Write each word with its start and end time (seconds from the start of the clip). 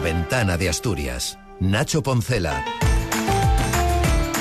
La 0.00 0.04
ventana 0.04 0.56
de 0.56 0.70
Asturias. 0.70 1.38
Nacho 1.60 2.02
Poncela. 2.02 2.64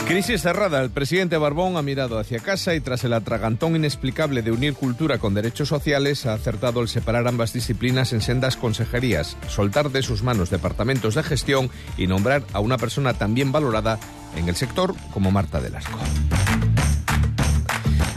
Crisis 0.07 0.41
cerrada. 0.41 0.81
El 0.81 0.89
presidente 0.89 1.35
Barbón 1.35 1.75
ha 1.75 1.81
mirado 1.81 2.17
hacia 2.17 2.39
casa 2.39 2.75
y 2.75 2.79
tras 2.79 3.03
el 3.03 3.11
atragantón 3.11 3.75
inexplicable 3.75 4.41
de 4.41 4.53
unir 4.53 4.73
cultura 4.73 5.17
con 5.17 5.33
derechos 5.33 5.67
sociales 5.67 6.25
ha 6.25 6.33
acertado 6.33 6.79
el 6.79 6.87
separar 6.87 7.27
ambas 7.27 7.51
disciplinas 7.51 8.13
en 8.13 8.21
sendas 8.21 8.55
consejerías, 8.55 9.35
soltar 9.49 9.91
de 9.91 10.01
sus 10.01 10.23
manos 10.23 10.49
departamentos 10.49 11.15
de 11.15 11.23
gestión 11.23 11.69
y 11.97 12.07
nombrar 12.07 12.41
a 12.53 12.61
una 12.61 12.77
persona 12.77 13.15
también 13.15 13.51
valorada 13.51 13.99
en 14.37 14.47
el 14.47 14.55
sector 14.55 14.95
como 15.11 15.29
Marta 15.29 15.59
del 15.59 15.75
Arco. 15.75 15.99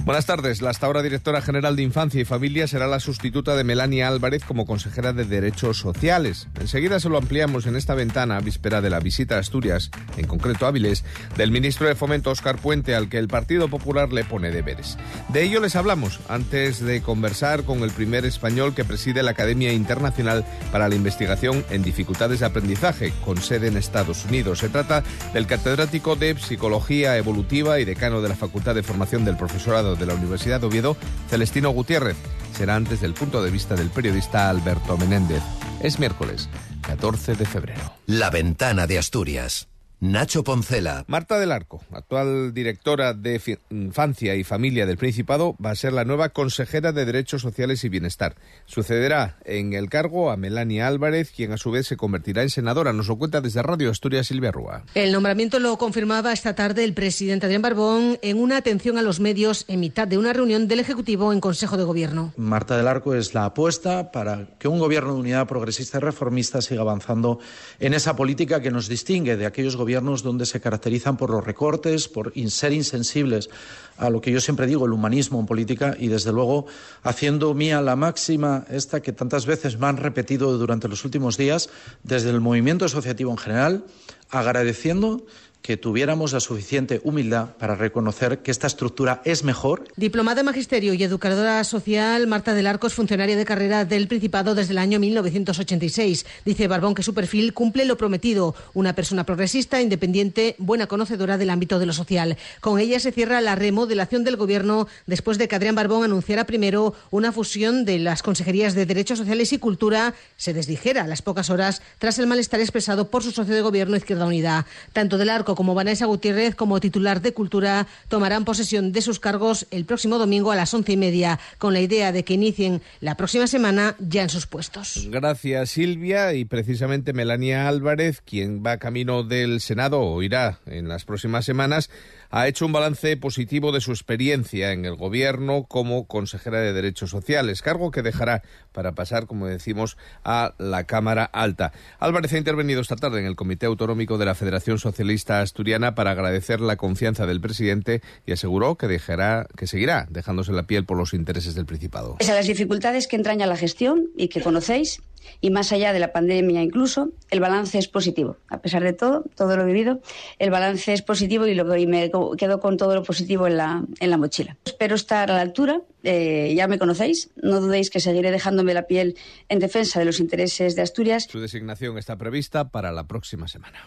Buenas 0.05 0.27
tardes. 0.27 0.63
La 0.63 0.71
hasta 0.71 0.87
ahora 0.87 1.01
directora 1.01 1.41
general 1.43 1.77
de 1.77 1.85
Infancia 1.85 2.21
y 2.21 2.25
Familia 2.25 2.67
será 2.67 2.89
la 2.89 2.99
sustituta 2.99 3.55
de 3.55 3.63
Melania 3.63 4.09
Álvarez 4.09 4.43
como 4.43 4.67
consejera 4.67 5.13
de 5.13 5.25
Derechos 5.25 5.79
Sociales. 5.79 6.49
Enseguida 6.59 6.99
se 6.99 7.09
lo 7.09 7.19
ampliamos 7.19 7.67
en 7.67 7.77
esta 7.77 7.95
ventana, 7.95 8.41
víspera 8.41 8.81
de 8.81 8.91
la 8.91 8.99
visita 8.99 9.37
a 9.37 9.39
Asturias, 9.39 9.93
en 10.17 10.27
concreto 10.27 10.67
a 10.67 10.71
Avilés, 10.71 11.05
del 11.37 11.53
ministro 11.53 11.87
de 11.87 11.95
Fomento 11.95 12.33
Oscar 12.33 12.57
Puente, 12.57 12.97
al 12.97 13.09
que 13.09 13.19
el 13.19 13.29
Partido 13.29 13.69
Popular 13.69 14.13
le 14.13 14.25
pone 14.25 14.51
deberes. 14.51 14.99
De 15.29 15.45
ello 15.45 15.61
les 15.61 15.77
hablamos 15.77 16.19
antes 16.29 16.81
de 16.81 17.01
conversar 17.01 17.63
con 17.63 17.85
el 17.85 17.93
primer 17.93 18.25
español 18.25 18.75
que 18.75 18.85
preside 18.85 19.23
la 19.23 19.31
Academia 19.31 19.73
Internacional 19.73 20.45
para 20.73 20.89
la 20.89 20.97
Investigación 20.97 21.65
en 21.71 21.85
Dificultades 21.85 22.41
de 22.41 22.47
Aprendizaje, 22.47 23.13
con 23.25 23.41
sede 23.41 23.69
en 23.69 23.77
Estados 23.77 24.25
Unidos. 24.25 24.59
Se 24.59 24.69
trata 24.69 25.05
del 25.33 25.47
catedrático 25.47 26.17
de 26.17 26.37
Psicología 26.37 27.17
Evolutiva 27.17 27.79
y 27.79 27.85
decano 27.85 28.21
de 28.21 28.31
la 28.31 28.35
Facultad 28.35 28.75
de 28.75 28.83
Formación 28.83 29.25
del 29.25 29.37
Profesorado 29.37 29.92
de 29.97 30.07
la 30.07 30.15
Universidad 30.15 30.61
de 30.61 30.67
Oviedo, 30.67 30.97
Celestino 31.29 31.71
Gutiérrez. 31.71 32.17
Será 32.57 32.77
antes 32.77 33.01
del 33.01 33.15
punto 33.15 33.43
de 33.43 33.51
vista 33.51 33.75
del 33.75 33.91
periodista 33.91 34.51
Alberto 34.51 34.97
Menéndez. 34.99 35.43
Es 35.81 35.99
miércoles, 35.99 36.49
14 36.83 37.35
de 37.35 37.47
febrero. 37.47 37.83
La 38.07 38.31
ventana 38.31 38.87
de 38.87 38.99
Asturias. 38.99 39.72
Nacho 40.03 40.43
Poncela. 40.43 41.05
Marta 41.07 41.39
del 41.39 41.53
Arco, 41.53 41.81
actual 41.93 42.53
directora 42.53 43.15
de 43.15 43.41
Infancia 43.71 44.35
y 44.35 44.43
Familia 44.43 44.85
del 44.85 44.97
Principado, 44.97 45.55
va 45.65 45.71
a 45.71 45.77
ser 45.77 45.93
la 45.93 46.05
nueva 46.05 46.31
consejera 46.31 46.91
de 46.91 47.05
Derechos 47.05 47.43
Sociales 47.43 47.85
y 47.85 47.89
Bienestar. 47.89 48.35
Sucederá 48.67 49.37
en 49.45 49.75
el 49.75 49.89
cargo 49.89 50.33
a 50.33 50.37
Melania 50.37 50.89
Álvarez, 50.89 51.31
quien 51.31 51.53
a 51.53 51.57
su 51.57 51.71
vez 51.71 51.87
se 51.87 51.97
convertirá 51.97 52.43
en 52.43 52.51
senadora. 52.51 52.93
Nos 52.93 53.07
lo 53.07 53.17
cuenta 53.17 53.41
desde 53.41 53.63
Radio 53.63 53.93
Asturias 53.93 54.27
Silvia 54.27 54.51
Rúa. 54.51 54.83
El 54.97 55.13
nombramiento 55.13 55.61
lo 55.61 55.79
confirmaba 55.79 56.33
esta 56.33 56.57
tarde 56.57 56.83
el 56.83 56.95
presidente 56.95 57.47
Adrián 57.47 57.63
Barbón 57.63 58.19
en 58.23 58.41
una 58.41 58.57
atención 58.57 58.99
a 58.99 59.03
los 59.03 59.21
medios 59.21 59.65
en 59.69 59.79
mitad 59.79 60.09
de 60.09 60.19
una 60.19 60.33
reunión 60.33 60.67
del 60.67 60.81
Ejecutivo 60.81 61.33
en 61.33 61.39
Consejo 61.39 61.77
de 61.77 61.85
Gobierno. 61.85 62.33
Marta 62.37 62.77
del 62.77 62.89
Arco 62.89 63.15
es 63.15 63.35
la 63.35 63.45
apuesta 63.45 64.11
para 64.11 64.49
que 64.59 64.67
un 64.67 64.81
gobierno 64.81 65.15
de 65.15 65.21
unidad 65.21 65.47
progresista 65.47 65.99
y 65.99 66.01
reformista 66.01 66.61
siga 66.61 66.81
avanzando 66.81 67.39
en 67.79 67.95
esa 67.95 68.17
política 68.17 68.61
que 68.61 68.73
nos 68.73 68.89
distingue 68.89 69.37
de 69.37 69.47
aquellos 69.47 69.77
gobiernos 69.77 69.92
donde 70.01 70.47
se 70.47 70.61
caracterizan 70.61 71.17
por 71.17 71.31
los 71.31 71.45
recortes, 71.45 72.09
por 72.09 72.33
ser 72.49 72.73
insensibles 72.73 73.51
a 73.97 74.11
lo 74.11 74.21
que 74.21 74.33
yo 74.33 74.41
siempre 74.41 74.67
digo, 74.67 74.87
el 74.87 74.93
humanismo 74.93 75.39
en 75.39 75.47
política 75.47 75.97
y, 75.99 76.09
desde 76.09 76.33
luego, 76.33 76.67
haciendo 77.03 77.55
mía 77.55 77.83
la 77.83 77.97
máxima 77.97 78.65
esta 78.71 79.03
que 79.03 79.13
tantas 79.13 79.47
veces 79.47 79.79
me 79.79 79.87
han 79.87 79.97
repetido 79.97 80.57
durante 80.57 80.89
los 80.89 81.05
últimos 81.05 81.37
días 81.37 81.69
desde 82.03 82.31
el 82.31 82.41
movimiento 82.41 82.85
asociativo 82.85 83.31
en 83.31 83.39
general, 83.39 83.85
agradeciendo 84.31 85.25
que 85.63 85.77
tuviéramos 85.77 86.33
la 86.33 86.41
suficiente 86.41 87.01
humildad 87.05 87.51
para 87.57 87.77
reconocer 87.77 88.41
que 88.41 88.51
esta 88.51 88.67
estructura 88.67 89.23
es 89.25 89.45
mejor. 89.45 89.85
Diplomada 89.97 90.41
en 90.41 90.47
Magisterio 90.47 90.93
y 90.93 91.03
educadora 91.05 91.63
social, 91.63 92.27
Marta 92.27 92.53
del 92.53 92.67
Arco 92.67 92.89
es 92.89 92.95
funcionaria 92.95 93.37
de 93.37 93.45
carrera 93.45 93.85
del 93.85 94.09
Principado 94.09 94.57
desde 94.57 94.73
el 94.73 94.79
año 94.79 94.99
1986. 94.99 96.27
Dice 96.45 96.67
Barbón 96.67 96.95
que 96.95 97.05
su 97.05 97.15
perfil 97.15 97.55
cumple 97.55 97.85
lo 97.85 97.97
prometido, 97.97 98.57
una 98.75 98.95
persona 98.95 99.25
progresista, 99.25 99.81
independiente, 99.81 100.57
buena 100.59 100.89
conocedora 100.89 101.39
del 101.39 101.51
ámbito 101.51 101.79
de 101.79 101.87
lo 101.87 101.93
social. 101.93 102.37
Con 102.61 102.81
ella 102.81 102.99
se 102.99 103.13
cierra 103.13 103.41
la 103.41 103.55
remodelación 103.55 104.25
del 104.25 104.37
Gobierno 104.37 104.89
después 105.07 105.39
de 105.39 105.47
que 105.47 105.55
Adrián 105.55 105.77
Barbón 105.77 106.03
anunciara 106.03 106.45
primero 106.45 106.95
una 107.13 107.31
fusión 107.31 107.85
de 107.85 108.01
las 108.01 108.25
consejerías 108.25 108.75
de 108.75 108.85
Derechos 108.85 109.19
Sociales 109.19 109.53
y 109.53 109.59
Cultura, 109.59 110.15
se 110.37 110.53
desdijera 110.53 111.05
a 111.05 111.07
las 111.07 111.23
pocas 111.23 111.51
horas 111.51 111.83
tras 111.99 112.19
el 112.19 112.27
malestar 112.27 112.59
expresado 112.59 113.09
por 113.09 113.23
su 113.23 113.31
socio 113.31 113.55
de 113.55 113.63
Gobierno 113.63 113.97
Izquierda 113.97 114.27
Unida. 114.27 114.67
Tanto 114.93 115.19
del 115.19 115.31
Arco 115.31 115.52
como 115.55 115.75
Vanessa 115.75 116.07
Gutiérrez, 116.07 116.55
como 116.55 116.81
titular 116.81 117.21
de 117.21 117.33
Cultura, 117.33 117.87
tomarán 118.09 118.45
posesión 118.45 118.93
de 118.93 119.03
sus 119.03 119.21
cargos 119.21 119.67
el 119.71 119.85
próximo 119.85 120.19
domingo 120.19 120.53
a 120.53 120.57
las 120.57 120.73
once 120.75 120.93
y 120.93 120.97
media, 120.97 121.39
con 121.59 121.73
la 121.73 121.81
idea 121.81 122.13
de 122.13 122.25
que 122.25 122.35
inicien 122.35 122.83
la 123.01 123.17
próxima 123.17 123.47
semana 123.47 123.97
ya 123.99 124.23
en 124.23 124.29
sus 124.29 124.47
puestos. 124.47 125.07
Gracias, 125.11 125.71
Silvia. 125.71 126.35
Y 126.35 126.45
precisamente 126.45 127.13
Melania 127.13 127.69
Álvarez, 127.69 128.21
quien 128.21 128.63
va 128.65 128.79
camino 128.79 129.23
del 129.23 129.61
Senado 129.61 130.01
o 130.01 130.23
irá 130.23 130.61
en 130.67 130.89
las 130.89 131.05
próximas 131.05 131.45
semanas, 131.45 131.91
ha 132.33 132.49
hecho 132.49 132.65
un 132.65 132.73
balance 132.73 133.15
positivo 133.19 133.73
de 133.73 133.83
su 133.83 133.91
experiencia 133.91 134.73
en 134.73 134.87
el 134.87 134.97
gobierno 134.97 135.65
como 135.65 136.07
consejera 136.07 136.61
de 136.61 136.73
Derechos 136.73 137.11
Sociales, 137.11 137.61
cargo 137.61 137.91
que 137.91 138.01
dejará 138.01 138.43
para 138.73 138.93
pasar, 138.93 139.27
como 139.27 139.47
decimos, 139.47 139.99
a 140.25 140.55
la 140.57 140.85
Cámara 140.85 141.25
Alta. 141.25 141.73
Álvarez 141.99 142.33
ha 142.33 142.39
intervenido 142.39 142.81
esta 142.81 142.97
tarde 142.97 143.21
en 143.21 143.27
el 143.27 143.37
Comité 143.37 143.67
Autonómico 143.67 144.17
de 144.17 144.25
la 144.25 144.35
Federación 144.35 144.79
Socialista 144.79 145.42
Asturiana 145.43 145.95
para 145.95 146.13
agradecer 146.13 146.61
la 146.61 146.77
confianza 146.77 147.27
del 147.27 147.41
presidente 147.41 148.03
y 148.27 148.33
aseguró 148.33 148.77
que 148.77 148.87
dejará, 148.89 149.47
que 149.57 149.67
seguirá 149.67 150.07
dejándose 150.11 150.53
la 150.53 150.65
piel 150.65 150.85
por 150.85 150.97
los 150.97 151.15
intereses 151.15 151.55
del 151.55 151.67
Principado. 151.67 152.17
Pese 152.19 152.33
a 152.33 152.35
las 152.35 152.47
dificultades 152.47 153.07
que 153.07 153.17
entraña 153.17 153.47
la 153.47 153.57
gestión 153.57 154.09
y 154.17 154.29
que 154.29 154.41
conocéis, 154.41 155.01
y 155.41 155.51
más 155.51 155.73
allá 155.73 155.93
de 155.93 155.99
la 155.99 156.13
pandemia 156.13 156.63
incluso, 156.63 157.11
el 157.31 157.41
balance 157.41 157.79
es 157.79 157.89
positivo. 157.89 158.37
A 158.49 158.59
pesar 158.59 158.83
de 158.83 158.93
todo, 158.93 159.25
todo 159.37 159.57
lo 159.57 159.65
vivido, 159.65 160.01
el 160.39 160.51
balance 160.51 160.93
es 160.93 161.03
positivo 161.03 161.47
y, 161.47 161.55
lo, 161.55 161.65
me 161.65 162.11
quedo 162.37 162.61
con 162.61 162.77
todo 162.77 162.95
lo 162.95 163.03
positivo 163.03 163.47
en 163.47 163.57
la, 163.57 163.85
en 164.01 164.11
la 164.11 164.17
mochila. 164.17 164.57
Espero 164.65 164.95
estar 164.95 165.31
a 165.31 165.35
la 165.35 165.41
altura, 165.41 165.81
eh, 166.03 166.53
ya 166.57 166.67
me 166.69 166.79
conocéis, 166.79 167.31
no 167.37 167.61
dudéis 167.61 167.91
que 167.91 168.01
seguiré 168.01 168.31
dejándome 168.31 168.75
la 168.75 168.87
piel 168.87 169.17
en 169.49 169.59
defensa 169.59 169.99
de 169.99 170.05
los 170.05 170.21
intereses 170.21 170.77
de 170.77 170.83
Asturias. 170.83 171.27
Su 171.31 171.41
designación 171.41 171.99
está 171.99 172.17
prevista 172.17 172.71
para 172.71 172.93
la 172.93 173.07
próxima 173.07 173.49
semana. 173.49 173.83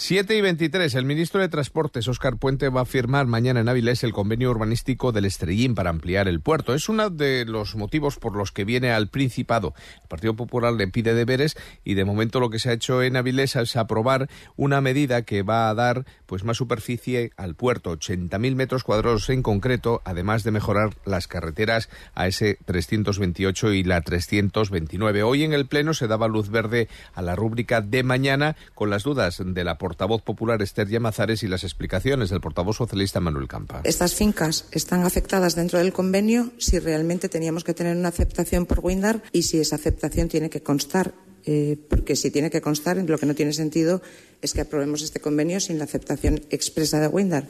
7 0.00 0.36
y 0.36 0.40
23. 0.40 0.94
El 0.94 1.06
ministro 1.06 1.40
de 1.40 1.48
Transportes, 1.48 2.06
Óscar 2.06 2.36
Puente, 2.36 2.68
va 2.68 2.82
a 2.82 2.84
firmar 2.84 3.26
mañana 3.26 3.58
en 3.58 3.68
Avilés 3.68 4.04
el 4.04 4.12
convenio 4.12 4.48
urbanístico 4.48 5.10
del 5.10 5.24
Estrellín 5.24 5.74
para 5.74 5.90
ampliar 5.90 6.28
el 6.28 6.40
puerto. 6.40 6.72
Es 6.72 6.88
uno 6.88 7.10
de 7.10 7.44
los 7.44 7.74
motivos 7.74 8.16
por 8.16 8.36
los 8.36 8.52
que 8.52 8.64
viene 8.64 8.92
al 8.92 9.08
Principado. 9.08 9.74
El 10.00 10.06
Partido 10.06 10.36
Popular 10.36 10.72
le 10.72 10.86
pide 10.86 11.14
deberes 11.14 11.56
y 11.82 11.94
de 11.94 12.04
momento 12.04 12.38
lo 12.38 12.48
que 12.48 12.60
se 12.60 12.70
ha 12.70 12.74
hecho 12.74 13.02
en 13.02 13.16
Avilés 13.16 13.56
es 13.56 13.74
aprobar 13.74 14.28
una 14.54 14.80
medida 14.80 15.22
que 15.22 15.42
va 15.42 15.68
a 15.68 15.74
dar 15.74 16.04
pues 16.26 16.44
más 16.44 16.58
superficie 16.58 17.32
al 17.36 17.56
puerto, 17.56 17.98
80.000 17.98 18.54
metros 18.54 18.84
cuadrados 18.84 19.28
en 19.30 19.42
concreto, 19.42 20.00
además 20.04 20.44
de 20.44 20.52
mejorar 20.52 20.90
las 21.06 21.26
carreteras 21.26 21.88
a 22.14 22.28
ese 22.28 22.56
328 22.66 23.72
y 23.72 23.82
la 23.82 24.00
329. 24.02 25.24
Hoy 25.24 25.42
en 25.42 25.54
el 25.54 25.66
Pleno 25.66 25.92
se 25.92 26.06
daba 26.06 26.28
luz 26.28 26.50
verde 26.50 26.86
a 27.14 27.22
la 27.22 27.34
rúbrica 27.34 27.80
de 27.80 28.04
mañana 28.04 28.54
con 28.76 28.90
las 28.90 29.02
dudas 29.02 29.42
de 29.44 29.64
la 29.64 29.76
portavoz 29.88 30.20
popular 30.20 30.60
Esther 30.60 30.86
Llamazares 30.86 31.42
y 31.42 31.48
las 31.48 31.64
explicaciones 31.64 32.28
del 32.28 32.42
portavoz 32.42 32.76
socialista 32.76 33.20
Manuel 33.20 33.48
Campa. 33.48 33.80
Estas 33.84 34.14
fincas 34.14 34.66
están 34.70 35.04
afectadas 35.04 35.54
dentro 35.54 35.78
del 35.78 35.94
convenio 35.94 36.52
si 36.58 36.78
realmente 36.78 37.30
teníamos 37.30 37.64
que 37.64 37.72
tener 37.72 37.96
una 37.96 38.10
aceptación 38.10 38.66
por 38.66 38.80
Windar 38.82 39.22
y 39.32 39.44
si 39.44 39.58
esa 39.58 39.76
aceptación 39.76 40.28
tiene 40.28 40.50
que 40.50 40.62
constar 40.62 41.14
eh, 41.46 41.78
porque 41.88 42.16
si 42.16 42.30
tiene 42.30 42.50
que 42.50 42.60
constar, 42.60 42.98
lo 42.98 43.16
que 43.16 43.24
no 43.24 43.34
tiene 43.34 43.54
sentido 43.54 44.02
es 44.42 44.52
que 44.52 44.60
aprobemos 44.60 45.00
este 45.00 45.20
convenio 45.20 45.58
sin 45.58 45.78
la 45.78 45.84
aceptación 45.84 46.42
expresa 46.50 47.00
de 47.00 47.08
Windar, 47.08 47.48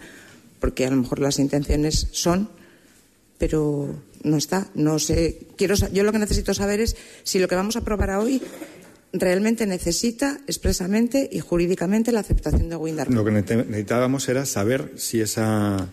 porque 0.61 0.87
a 0.87 0.91
lo 0.91 0.97
mejor 0.97 1.19
las 1.19 1.41
intenciones 1.41 2.07
son, 2.13 2.49
pero 3.39 3.97
no 4.23 4.37
está. 4.37 4.69
No 4.77 5.01
sé. 5.01 5.41
Quiero, 5.57 5.75
yo 5.75 6.05
lo 6.05 6.13
que 6.13 6.21
necesito 6.21 6.55
saber 6.55 6.79
es 6.79 6.97
si 7.25 7.41
lo 7.41 7.49
que 7.49 7.57
vamos 7.57 7.75
a 7.75 7.81
aprobar 7.81 8.11
hoy 8.11 8.41
realmente 9.13 9.67
necesita 9.67 10.39
expresamente 10.47 11.29
y 11.31 11.41
jurídicamente 11.41 12.13
la 12.13 12.21
aceptación 12.21 12.69
de 12.69 12.77
Windar. 12.77 13.11
Lo 13.11 13.25
que 13.25 13.31
necesitábamos 13.31 14.29
era 14.29 14.45
saber 14.47 14.93
si 14.97 15.21
esa, 15.21 15.89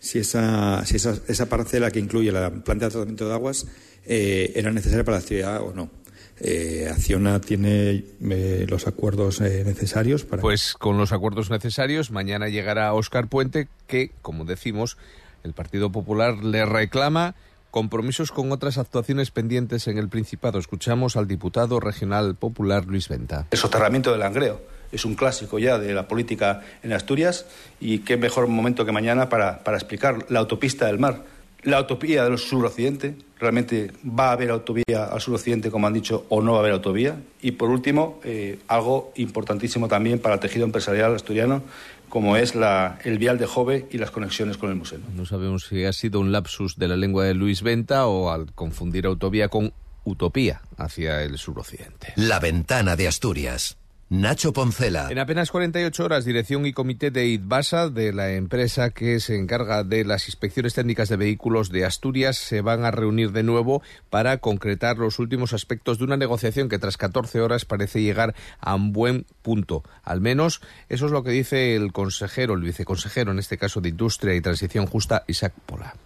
si 0.00 0.18
esa, 0.18 0.84
si 0.84 0.96
esa, 0.96 1.18
esa 1.28 1.46
parcela 1.48 1.90
que 1.90 2.00
incluye 2.00 2.32
la 2.32 2.50
planta 2.50 2.86
de 2.86 2.90
tratamiento 2.92 3.28
de 3.28 3.34
aguas 3.34 3.66
eh, 4.06 4.52
era 4.54 4.70
necesaria 4.72 5.04
para 5.04 5.18
la 5.18 5.22
actividad 5.22 5.62
o 5.62 5.72
no. 5.72 5.90
Eh, 6.38 6.88
Acciona 6.92 7.40
tiene 7.40 8.04
eh, 8.20 8.66
los 8.68 8.86
acuerdos 8.86 9.40
eh, 9.40 9.62
necesarios 9.64 10.24
para. 10.24 10.42
Pues 10.42 10.74
con 10.74 10.98
los 10.98 11.12
acuerdos 11.12 11.50
necesarios, 11.50 12.10
mañana 12.10 12.48
llegará 12.48 12.92
Óscar 12.92 13.28
Puente, 13.28 13.68
que, 13.86 14.10
como 14.20 14.44
decimos, 14.44 14.98
el 15.44 15.54
Partido 15.54 15.90
Popular 15.90 16.36
le 16.44 16.66
reclama 16.66 17.34
compromisos 17.70 18.32
con 18.32 18.52
otras 18.52 18.78
actuaciones 18.78 19.30
pendientes 19.30 19.86
en 19.88 19.98
el 19.98 20.08
Principado. 20.08 20.58
Escuchamos 20.58 21.16
al 21.16 21.28
diputado 21.28 21.80
regional 21.80 22.34
popular 22.34 22.86
Luis 22.86 23.08
Venta. 23.08 23.46
El 23.50 23.58
soterramiento 23.58 24.10
del 24.10 24.20
Langreo 24.20 24.60
es 24.92 25.04
un 25.04 25.14
clásico 25.14 25.58
ya 25.58 25.78
de 25.78 25.92
la 25.94 26.08
política 26.08 26.62
en 26.82 26.92
Asturias 26.92 27.46
y 27.80 28.00
qué 28.00 28.16
mejor 28.16 28.46
momento 28.48 28.84
que 28.84 28.92
mañana 28.92 29.28
para, 29.28 29.62
para 29.64 29.76
explicar 29.76 30.26
la 30.28 30.40
autopista 30.40 30.86
del 30.86 30.98
mar 30.98 31.24
la 31.66 31.80
utopía 31.80 32.24
del 32.24 32.38
suroccidente, 32.38 33.16
realmente 33.40 33.90
va 34.06 34.28
a 34.28 34.32
haber 34.32 34.50
autovía 34.50 35.06
al 35.10 35.20
suroccidente, 35.20 35.68
como 35.70 35.88
han 35.88 35.92
dicho, 35.92 36.24
o 36.28 36.40
no 36.40 36.52
va 36.52 36.58
a 36.58 36.60
haber 36.60 36.72
autovía. 36.72 37.16
Y 37.42 37.52
por 37.52 37.70
último, 37.70 38.20
eh, 38.22 38.60
algo 38.68 39.12
importantísimo 39.16 39.88
también 39.88 40.20
para 40.20 40.36
el 40.36 40.40
tejido 40.40 40.64
empresarial 40.64 41.14
asturiano, 41.14 41.62
como 42.08 42.36
es 42.36 42.54
la, 42.54 42.98
el 43.04 43.18
vial 43.18 43.38
de 43.38 43.46
Jove 43.46 43.86
y 43.90 43.98
las 43.98 44.10
conexiones 44.10 44.56
con 44.56 44.70
el 44.70 44.76
museo. 44.76 44.98
No 45.14 45.26
sabemos 45.26 45.66
si 45.66 45.84
ha 45.84 45.92
sido 45.92 46.20
un 46.20 46.32
lapsus 46.32 46.76
de 46.76 46.88
la 46.88 46.96
lengua 46.96 47.24
de 47.24 47.34
Luis 47.34 47.62
Venta 47.62 48.06
o 48.06 48.30
al 48.30 48.52
confundir 48.52 49.06
autovía 49.06 49.48
con 49.48 49.72
utopía 50.04 50.62
hacia 50.76 51.22
el 51.22 51.36
suroccidente. 51.36 52.12
La 52.16 52.38
ventana 52.38 52.96
de 52.96 53.08
Asturias. 53.08 53.76
Nacho 54.08 54.52
Poncela. 54.52 55.08
En 55.10 55.18
apenas 55.18 55.50
48 55.50 56.04
horas, 56.04 56.24
dirección 56.24 56.64
y 56.64 56.72
comité 56.72 57.10
de 57.10 57.26
IDBASA, 57.26 57.88
de 57.88 58.12
la 58.12 58.34
empresa 58.34 58.90
que 58.90 59.18
se 59.18 59.34
encarga 59.34 59.82
de 59.82 60.04
las 60.04 60.28
inspecciones 60.28 60.74
técnicas 60.74 61.08
de 61.08 61.16
vehículos 61.16 61.70
de 61.70 61.84
Asturias, 61.84 62.36
se 62.36 62.60
van 62.60 62.84
a 62.84 62.92
reunir 62.92 63.32
de 63.32 63.42
nuevo 63.42 63.82
para 64.08 64.38
concretar 64.38 64.98
los 64.98 65.18
últimos 65.18 65.52
aspectos 65.52 65.98
de 65.98 66.04
una 66.04 66.16
negociación 66.16 66.68
que 66.68 66.78
tras 66.78 66.96
14 66.96 67.40
horas 67.40 67.64
parece 67.64 68.00
llegar 68.00 68.36
a 68.60 68.76
un 68.76 68.92
buen 68.92 69.26
punto. 69.42 69.82
Al 70.04 70.20
menos 70.20 70.60
eso 70.88 71.06
es 71.06 71.12
lo 71.12 71.24
que 71.24 71.30
dice 71.30 71.74
el 71.74 71.92
consejero, 71.92 72.54
el 72.54 72.62
viceconsejero, 72.62 73.32
en 73.32 73.40
este 73.40 73.58
caso 73.58 73.80
de 73.80 73.88
Industria 73.88 74.36
y 74.36 74.40
Transición 74.40 74.86
Justa, 74.86 75.24
Isaac 75.26 75.52
Pola. 75.66 75.96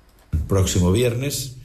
Próximo 0.49 0.91
viernes 0.91 1.60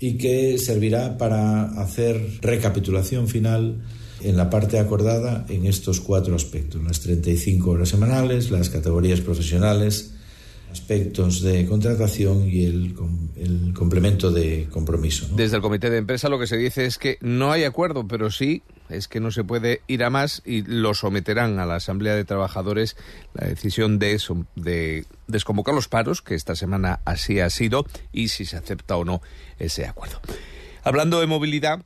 y 0.00 0.16
que 0.16 0.56
servirá 0.58 1.18
para 1.18 1.64
hacer 1.80 2.40
recapitulación 2.40 3.28
final 3.28 3.82
en 4.22 4.36
la 4.36 4.48
parte 4.50 4.78
acordada 4.78 5.44
en 5.48 5.66
estos 5.66 6.00
cuatro 6.00 6.34
aspectos, 6.34 6.82
las 6.82 7.00
35 7.00 7.70
horas 7.70 7.90
semanales, 7.90 8.50
las 8.50 8.70
categorías 8.70 9.20
profesionales, 9.20 10.14
aspectos 10.72 11.42
de 11.42 11.66
contratación 11.66 12.48
y 12.48 12.64
el, 12.64 12.94
el 13.36 13.74
complemento 13.74 14.30
de 14.30 14.68
compromiso. 14.70 15.28
Desde 15.36 15.56
el 15.56 15.62
comité 15.62 15.90
de 15.90 15.98
empresa 15.98 16.28
lo 16.28 16.38
que 16.38 16.46
se 16.46 16.56
dice 16.56 16.86
es 16.86 16.96
que 16.96 17.18
no 17.20 17.52
hay 17.52 17.64
acuerdo, 17.64 18.06
pero 18.08 18.30
sí 18.30 18.62
es 18.90 19.08
que 19.08 19.20
no 19.20 19.30
se 19.30 19.44
puede 19.44 19.82
ir 19.86 20.04
a 20.04 20.10
más 20.10 20.42
y 20.44 20.62
lo 20.62 20.94
someterán 20.94 21.58
a 21.58 21.66
la 21.66 21.76
Asamblea 21.76 22.14
de 22.14 22.24
Trabajadores 22.24 22.96
la 23.34 23.46
decisión 23.46 23.98
de, 23.98 24.20
de 24.56 25.06
desconvocar 25.26 25.74
los 25.74 25.88
paros, 25.88 26.22
que 26.22 26.34
esta 26.34 26.54
semana 26.54 27.00
así 27.04 27.40
ha 27.40 27.50
sido, 27.50 27.86
y 28.12 28.28
si 28.28 28.44
se 28.44 28.56
acepta 28.56 28.96
o 28.96 29.04
no 29.04 29.22
ese 29.58 29.86
acuerdo. 29.86 30.20
Hablando 30.82 31.20
de 31.20 31.26
movilidad, 31.26 31.84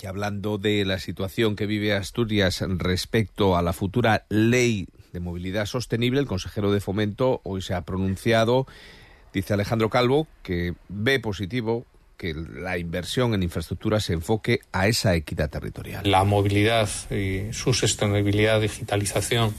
y 0.00 0.06
hablando 0.06 0.58
de 0.58 0.84
la 0.84 0.98
situación 0.98 1.56
que 1.56 1.66
vive 1.66 1.94
Asturias 1.94 2.62
respecto 2.66 3.56
a 3.56 3.62
la 3.62 3.72
futura 3.72 4.24
ley 4.28 4.86
de 5.12 5.20
movilidad 5.20 5.66
sostenible, 5.66 6.20
el 6.20 6.26
consejero 6.26 6.72
de 6.72 6.80
Fomento 6.80 7.40
hoy 7.44 7.62
se 7.62 7.74
ha 7.74 7.82
pronunciado, 7.82 8.66
dice 9.32 9.54
Alejandro 9.54 9.90
Calvo, 9.90 10.28
que 10.42 10.74
ve 10.88 11.18
positivo 11.18 11.86
que 12.20 12.34
la 12.34 12.76
inversión 12.76 13.32
en 13.32 13.42
infraestructura 13.42 13.98
se 13.98 14.12
enfoque 14.12 14.60
a 14.72 14.88
esa 14.88 15.14
equidad 15.14 15.48
territorial. 15.48 16.02
La 16.04 16.24
movilidad 16.24 16.86
y 17.10 17.50
su 17.54 17.72
sostenibilidad, 17.72 18.60
digitalización, 18.60 19.54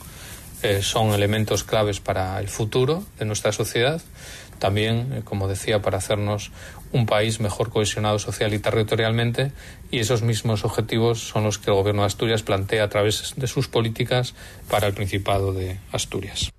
eh, 0.62 0.84
son 0.84 1.12
elementos 1.16 1.64
claves 1.64 2.00
para 2.00 2.40
el 2.40 2.48
futuro 2.48 3.04
de 3.18 3.26
nuestra 3.26 3.52
sociedad 3.52 4.00
también, 4.60 5.12
eh, 5.12 5.22
como 5.24 5.48
decía, 5.48 5.82
para 5.82 5.98
hacernos 5.98 6.52
un 6.94 7.08
país 7.08 7.40
mejor 7.40 7.72
cohesionado 7.72 8.20
social 8.20 8.54
y 8.54 8.60
territorialmente 8.60 9.52
y 9.90 9.98
esos 9.98 10.22
mismos 10.22 10.64
objetivos 10.64 11.20
son 11.20 11.46
los 11.46 11.58
que 11.58 11.72
el 11.72 11.78
Gobierno 11.78 12.04
de 12.04 12.08
Asturias 12.08 12.44
plantea 12.44 12.84
a 12.84 12.90
través 12.90 13.34
de 13.36 13.48
sus 13.48 13.68
políticas 13.68 14.36
para 14.70 14.86
el 14.86 14.94
Principado 14.94 15.52
de 15.52 15.80
Asturias. 15.92 16.52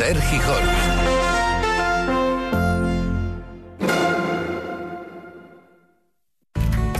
Ser 0.00 0.16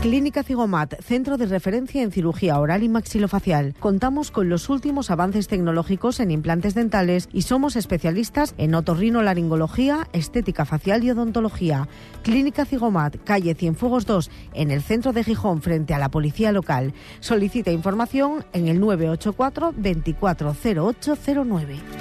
Clínica 0.01 0.43
Cigomat, 0.43 1.01
centro 1.01 1.37
de 1.37 1.47
referencia 1.47 2.03
en 2.03 2.11
cirugía 2.11 2.59
oral 2.59 2.83
y 2.83 2.89
maxilofacial. 2.89 3.73
Contamos 3.79 4.29
con 4.29 4.49
los 4.49 4.69
últimos 4.69 5.09
avances 5.09 5.47
tecnológicos 5.47 6.19
en 6.19 6.29
implantes 6.29 6.75
dentales 6.75 7.27
y 7.33 7.41
somos 7.41 7.75
especialistas 7.75 8.53
en 8.59 8.75
otorrinolaringología, 8.75 10.07
estética 10.13 10.65
facial 10.65 11.03
y 11.03 11.09
odontología. 11.09 11.87
Clínica 12.21 12.65
Cigomat, 12.65 13.15
calle 13.23 13.55
Cienfuegos 13.55 14.05
2, 14.05 14.29
en 14.53 14.69
el 14.69 14.83
centro 14.83 15.11
de 15.11 15.23
Gijón, 15.23 15.63
frente 15.63 15.95
a 15.95 15.97
la 15.97 16.11
policía 16.11 16.51
local. 16.51 16.93
Solicita 17.19 17.71
información 17.71 18.45
en 18.53 18.67
el 18.67 18.79
984 18.79 19.73
240809. 19.75 22.00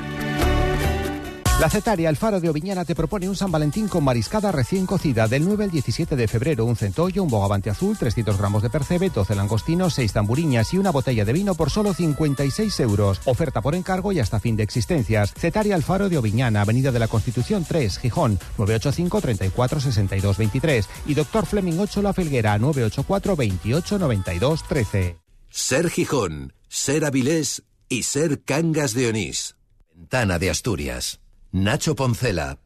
La 1.60 1.68
Cetaria 1.68 2.08
El 2.08 2.16
Faro 2.16 2.40
de 2.40 2.48
Oviñana 2.48 2.86
te 2.86 2.94
propone 2.94 3.28
un 3.28 3.36
San 3.36 3.52
Valentín 3.52 3.86
con 3.86 4.02
mariscada 4.02 4.50
recién 4.50 4.86
cocida 4.86 5.28
del 5.28 5.44
9 5.44 5.64
al 5.64 5.70
17 5.70 6.16
de 6.16 6.26
febrero, 6.26 6.64
un 6.64 6.74
centollo, 6.74 7.22
un 7.22 7.28
bogavante 7.28 7.68
azul, 7.68 7.98
300 7.98 8.38
gramos 8.38 8.62
de 8.62 8.70
percebe, 8.70 9.10
12 9.10 9.34
langostinos, 9.34 9.92
6 9.92 10.10
tamburiñas 10.10 10.72
y 10.72 10.78
una 10.78 10.90
botella 10.90 11.26
de 11.26 11.34
vino 11.34 11.54
por 11.54 11.68
solo 11.68 11.92
56 11.92 12.80
euros. 12.80 13.20
Oferta 13.26 13.60
por 13.60 13.74
encargo 13.74 14.10
y 14.10 14.20
hasta 14.20 14.40
fin 14.40 14.56
de 14.56 14.62
existencias. 14.62 15.34
Cetaria 15.36 15.76
El 15.76 15.82
Faro 15.82 16.08
de 16.08 16.16
Oviñana, 16.16 16.62
Avenida 16.62 16.92
de 16.92 16.98
la 16.98 17.08
Constitución 17.08 17.66
3, 17.68 17.98
Gijón, 17.98 18.38
985 18.56 19.20
34 19.20 19.80
62 19.80 20.38
23 20.38 20.88
y 21.08 21.12
Doctor 21.12 21.44
Fleming 21.44 21.78
8 21.78 22.00
La 22.00 22.14
Felguera, 22.14 22.56
984 22.56 23.36
28 23.36 23.98
92 23.98 24.64
13. 24.66 25.18
Ser 25.50 25.90
Gijón, 25.90 26.54
Ser 26.68 27.04
Avilés 27.04 27.64
y 27.90 28.04
Ser 28.04 28.44
Cangas 28.44 28.94
de 28.94 29.08
Onís. 29.08 29.56
Ventana 29.94 30.38
de 30.38 30.48
Asturias. 30.48 31.19
Nacho 31.52 31.96
Poncela. 31.96 32.58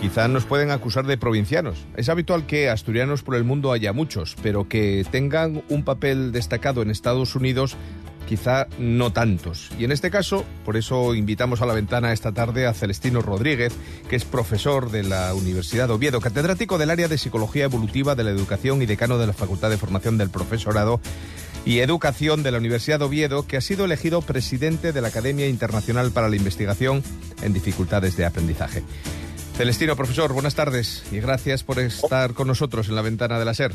Quizá 0.00 0.28
nos 0.28 0.44
pueden 0.44 0.70
acusar 0.70 1.06
de 1.06 1.18
provincianos. 1.18 1.84
Es 1.96 2.08
habitual 2.08 2.46
que 2.46 2.70
asturianos 2.70 3.24
por 3.24 3.34
el 3.34 3.42
mundo 3.42 3.72
haya 3.72 3.92
muchos, 3.92 4.36
pero 4.44 4.68
que 4.68 5.04
tengan 5.10 5.64
un 5.68 5.82
papel 5.82 6.30
destacado 6.30 6.82
en 6.82 6.92
Estados 6.92 7.34
Unidos 7.34 7.76
quizá 8.28 8.68
no 8.78 9.12
tantos. 9.12 9.70
Y 9.76 9.84
en 9.84 9.90
este 9.90 10.12
caso, 10.12 10.44
por 10.64 10.76
eso 10.76 11.16
invitamos 11.16 11.62
a 11.62 11.66
la 11.66 11.74
ventana 11.74 12.12
esta 12.12 12.30
tarde 12.30 12.68
a 12.68 12.74
Celestino 12.74 13.22
Rodríguez, 13.22 13.74
que 14.08 14.14
es 14.14 14.24
profesor 14.24 14.92
de 14.92 15.02
la 15.02 15.34
Universidad 15.34 15.88
de 15.88 15.94
Oviedo, 15.94 16.20
catedrático 16.20 16.78
del 16.78 16.90
área 16.90 17.08
de 17.08 17.18
Psicología 17.18 17.64
Evolutiva 17.64 18.14
de 18.14 18.22
la 18.22 18.30
Educación 18.30 18.82
y 18.82 18.86
decano 18.86 19.18
de 19.18 19.26
la 19.26 19.32
Facultad 19.32 19.68
de 19.68 19.78
Formación 19.78 20.16
del 20.16 20.30
Profesorado 20.30 21.00
y 21.64 21.78
Educación 21.78 22.42
de 22.42 22.50
la 22.50 22.58
Universidad 22.58 22.98
de 22.98 23.06
Oviedo, 23.06 23.46
que 23.46 23.56
ha 23.56 23.60
sido 23.60 23.84
elegido 23.84 24.20
presidente 24.22 24.92
de 24.92 25.00
la 25.00 25.08
Academia 25.08 25.48
Internacional 25.48 26.10
para 26.12 26.28
la 26.28 26.36
Investigación 26.36 27.02
en 27.42 27.52
Dificultades 27.52 28.16
de 28.16 28.26
Aprendizaje. 28.26 28.82
Celestino, 29.56 29.96
profesor, 29.96 30.32
buenas 30.32 30.54
tardes 30.54 31.04
y 31.12 31.20
gracias 31.20 31.62
por 31.62 31.78
estar 31.78 32.34
con 32.34 32.48
nosotros 32.48 32.88
en 32.88 32.96
la 32.96 33.02
ventana 33.02 33.38
de 33.38 33.44
la 33.44 33.54
SER. 33.54 33.72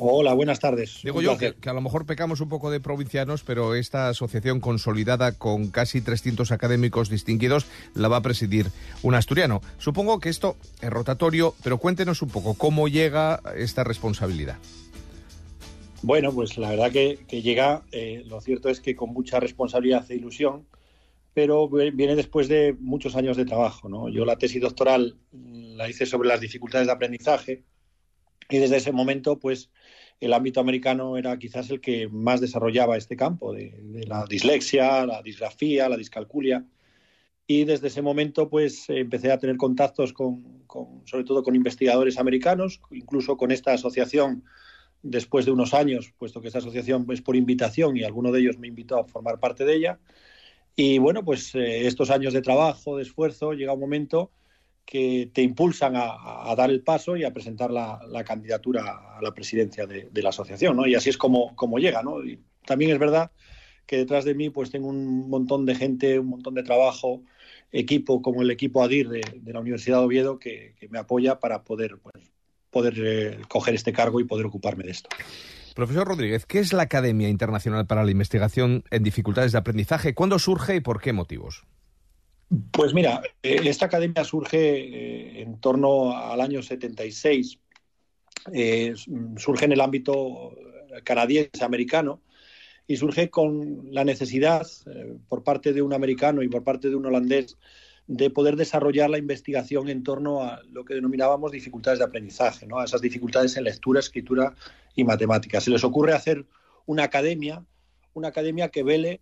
Hola, 0.00 0.32
buenas 0.32 0.60
tardes. 0.60 1.00
Digo 1.02 1.20
yo 1.20 1.36
que, 1.36 1.56
a 1.66 1.72
lo 1.72 1.80
mejor 1.80 2.06
pecamos 2.06 2.40
un 2.40 2.48
poco 2.48 2.70
de 2.70 2.78
provincianos, 2.78 3.42
pero 3.42 3.74
esta 3.74 4.08
asociación 4.08 4.60
consolidada 4.60 5.32
con 5.32 5.68
casi 5.68 6.00
300 6.00 6.52
académicos 6.52 7.10
distinguidos 7.10 7.66
la 7.94 8.06
va 8.06 8.18
a 8.18 8.22
presidir 8.22 8.70
un 9.02 9.16
asturiano. 9.16 9.60
Supongo 9.78 10.20
que 10.20 10.28
esto 10.28 10.56
es 10.80 10.90
rotatorio, 10.90 11.56
pero 11.64 11.78
cuéntenos 11.78 12.22
un 12.22 12.28
poco 12.28 12.54
cómo 12.54 12.86
llega 12.86 13.40
esta 13.56 13.82
responsabilidad. 13.82 14.58
Bueno, 16.02 16.32
pues 16.32 16.56
la 16.58 16.70
verdad 16.70 16.92
que, 16.92 17.16
llega, 17.42 17.84
eh, 17.90 18.22
lo 18.26 18.40
cierto 18.40 18.68
es 18.68 18.80
que 18.80 18.94
con 18.94 19.12
mucha 19.12 19.40
responsabilidad 19.40 20.08
e 20.10 20.14
ilusión, 20.14 20.66
pero 21.34 21.68
viene 21.68 22.16
después 22.16 22.48
de 22.48 22.76
muchos 22.78 23.16
años 23.16 23.36
de 23.36 23.44
trabajo. 23.44 23.88
¿no? 23.88 24.08
Yo 24.08 24.24
la 24.24 24.36
tesis 24.36 24.60
doctoral 24.60 25.18
la 25.32 25.88
hice 25.88 26.06
sobre 26.06 26.28
las 26.28 26.40
dificultades 26.40 26.86
de 26.86 26.92
aprendizaje 26.92 27.64
y 28.48 28.58
desde 28.58 28.76
ese 28.76 28.92
momento, 28.92 29.38
pues 29.38 29.70
el 30.20 30.32
ámbito 30.32 30.60
americano 30.60 31.16
era 31.16 31.38
quizás 31.38 31.70
el 31.70 31.80
que 31.80 32.08
más 32.08 32.40
desarrollaba 32.40 32.96
este 32.96 33.16
campo 33.16 33.52
de, 33.52 34.04
la 34.06 34.24
dislexia, 34.24 35.04
la 35.04 35.22
disgrafía, 35.22 35.88
la 35.88 35.96
discalculia. 35.96 36.64
Y 37.46 37.64
desde 37.64 37.88
ese 37.88 38.02
momento, 38.02 38.48
pues 38.48 38.88
empecé 38.88 39.32
a 39.32 39.38
tener 39.38 39.56
contactos 39.56 40.12
con, 40.12 40.64
con, 40.66 41.02
sobre 41.06 41.24
todo 41.24 41.42
con 41.42 41.56
investigadores 41.56 42.18
americanos, 42.18 42.80
incluso 42.90 43.36
con 43.36 43.50
esta 43.50 43.72
asociación 43.72 44.44
después 45.02 45.44
de 45.46 45.52
unos 45.52 45.74
años, 45.74 46.12
puesto 46.18 46.40
que 46.40 46.48
esta 46.48 46.58
asociación 46.58 47.06
es 47.10 47.22
por 47.22 47.36
invitación 47.36 47.96
y 47.96 48.04
alguno 48.04 48.32
de 48.32 48.40
ellos 48.40 48.58
me 48.58 48.68
invitó 48.68 48.98
a 48.98 49.04
formar 49.04 49.40
parte 49.40 49.64
de 49.64 49.74
ella. 49.74 49.98
Y 50.76 50.98
bueno, 50.98 51.24
pues 51.24 51.54
eh, 51.54 51.86
estos 51.86 52.10
años 52.10 52.32
de 52.32 52.42
trabajo, 52.42 52.96
de 52.96 53.02
esfuerzo, 53.02 53.52
llega 53.52 53.72
un 53.72 53.80
momento 53.80 54.30
que 54.84 55.30
te 55.34 55.42
impulsan 55.42 55.94
a, 55.96 56.54
dar 56.56 56.70
el 56.70 56.82
paso 56.82 57.14
y 57.16 57.24
a 57.24 57.32
presentar 57.32 57.70
la, 57.70 58.24
candidatura 58.24 59.18
a 59.18 59.20
la 59.20 59.34
presidencia 59.34 59.86
de, 59.86 60.08
la 60.22 60.30
asociación, 60.30 60.76
¿no? 60.76 60.86
Y 60.86 60.94
así 60.94 61.10
es 61.10 61.18
como, 61.18 61.54
como 61.56 61.78
llega, 61.78 62.02
¿no? 62.02 62.16
También 62.64 62.92
es 62.92 62.98
verdad 62.98 63.30
que 63.88 63.96
detrás 63.96 64.24
de 64.24 64.34
mí 64.34 64.50
pues 64.50 64.70
tengo 64.70 64.88
un 64.88 65.28
montón 65.28 65.66
de 65.66 65.74
gente, 65.74 66.18
un 66.18 66.28
montón 66.28 66.54
de 66.54 66.62
trabajo 66.62 67.22
equipo 67.72 68.22
como 68.22 68.42
el 68.42 68.50
equipo 68.50 68.82
ADIR 68.82 69.08
de, 69.08 69.52
la 69.52 69.60
Universidad 69.60 69.98
de 69.98 70.04
Oviedo 70.04 70.38
que, 70.38 70.74
me 70.90 70.98
apoya 70.98 71.38
para 71.38 71.64
poder, 71.64 71.98
pues, 71.98 72.27
poder 72.70 72.94
eh, 72.98 73.40
coger 73.48 73.74
este 73.74 73.92
cargo 73.92 74.20
y 74.20 74.24
poder 74.24 74.46
ocuparme 74.46 74.84
de 74.84 74.92
esto. 74.92 75.08
Profesor 75.74 76.08
Rodríguez, 76.08 76.44
¿qué 76.46 76.58
es 76.58 76.72
la 76.72 76.82
Academia 76.82 77.28
Internacional 77.28 77.86
para 77.86 78.04
la 78.04 78.10
Investigación 78.10 78.84
en 78.90 79.02
Dificultades 79.02 79.52
de 79.52 79.58
Aprendizaje? 79.58 80.14
¿Cuándo 80.14 80.38
surge 80.38 80.76
y 80.76 80.80
por 80.80 81.00
qué 81.00 81.12
motivos? 81.12 81.64
Pues 82.72 82.94
mira, 82.94 83.20
eh, 83.42 83.60
esta 83.64 83.86
academia 83.86 84.24
surge 84.24 84.58
eh, 84.58 85.42
en 85.42 85.60
torno 85.60 86.16
al 86.16 86.40
año 86.40 86.62
76. 86.62 87.58
surge 89.36 89.64
en 89.64 89.72
el 89.72 89.80
ámbito 89.80 90.56
canadiense 91.04 91.62
americano 91.64 92.22
y 92.88 92.96
surge 92.96 93.28
con 93.28 93.92
la 93.92 94.02
necesidad 94.02 94.66
eh, 94.86 95.14
por 95.28 95.44
parte 95.44 95.74
de 95.74 95.82
un 95.82 95.92
americano 95.92 96.42
y 96.42 96.48
por 96.48 96.64
parte 96.64 96.88
de 96.88 96.96
un 96.96 97.04
holandés 97.06 97.56
de 98.08 98.30
poder 98.30 98.56
desarrollar 98.56 99.10
la 99.10 99.18
investigación 99.18 99.88
en 99.88 100.02
torno 100.02 100.42
a 100.42 100.62
lo 100.70 100.84
que 100.84 100.94
denominábamos 100.94 101.52
dificultades 101.52 101.98
de 101.98 102.06
aprendizaje, 102.06 102.66
¿no? 102.66 102.78
a 102.78 102.84
esas 102.84 103.02
dificultades 103.02 103.56
en 103.56 103.64
lectura, 103.64 104.00
escritura 104.00 104.54
y 104.96 105.04
matemáticas. 105.04 105.64
Se 105.64 105.70
les 105.70 105.84
ocurre 105.84 106.14
hacer 106.14 106.46
una 106.86 107.04
academia, 107.04 107.64
una 108.14 108.28
academia 108.28 108.70
que 108.70 108.82
vele 108.82 109.20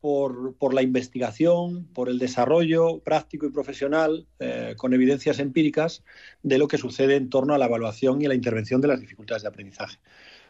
por, 0.00 0.54
por 0.56 0.74
la 0.74 0.82
investigación, 0.82 1.86
por 1.92 2.10
el 2.10 2.18
desarrollo 2.18 3.00
práctico 3.00 3.46
y 3.46 3.50
profesional, 3.50 4.26
eh, 4.38 4.74
con 4.76 4.92
evidencias 4.92 5.38
empíricas, 5.38 6.04
de 6.42 6.58
lo 6.58 6.68
que 6.68 6.78
sucede 6.78 7.16
en 7.16 7.30
torno 7.30 7.54
a 7.54 7.58
la 7.58 7.64
evaluación 7.64 8.20
y 8.22 8.26
la 8.26 8.34
intervención 8.34 8.80
de 8.82 8.88
las 8.88 9.00
dificultades 9.00 9.42
de 9.42 9.48
aprendizaje. 9.48 9.98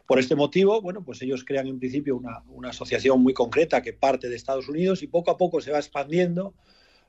Por 0.04 0.18
este 0.18 0.35
motivo, 0.35 0.80
bueno, 0.80 1.04
pues 1.04 1.23
ellos 1.23 1.44
crean 1.44 1.68
en 1.68 1.78
principio 1.78 2.16
una, 2.16 2.42
asociación 2.68 3.23
muy 3.23 3.35
concreta 3.35 3.82
que 3.82 3.92
parte 3.92 4.28
de 4.28 4.37
Estados 4.37 4.68
Unidos 4.68 5.02
y 5.02 5.06
poco 5.06 5.30
a 5.30 5.37
poco 5.37 5.61
se 5.61 5.70
va 5.70 5.78
expandiendo, 5.78 6.54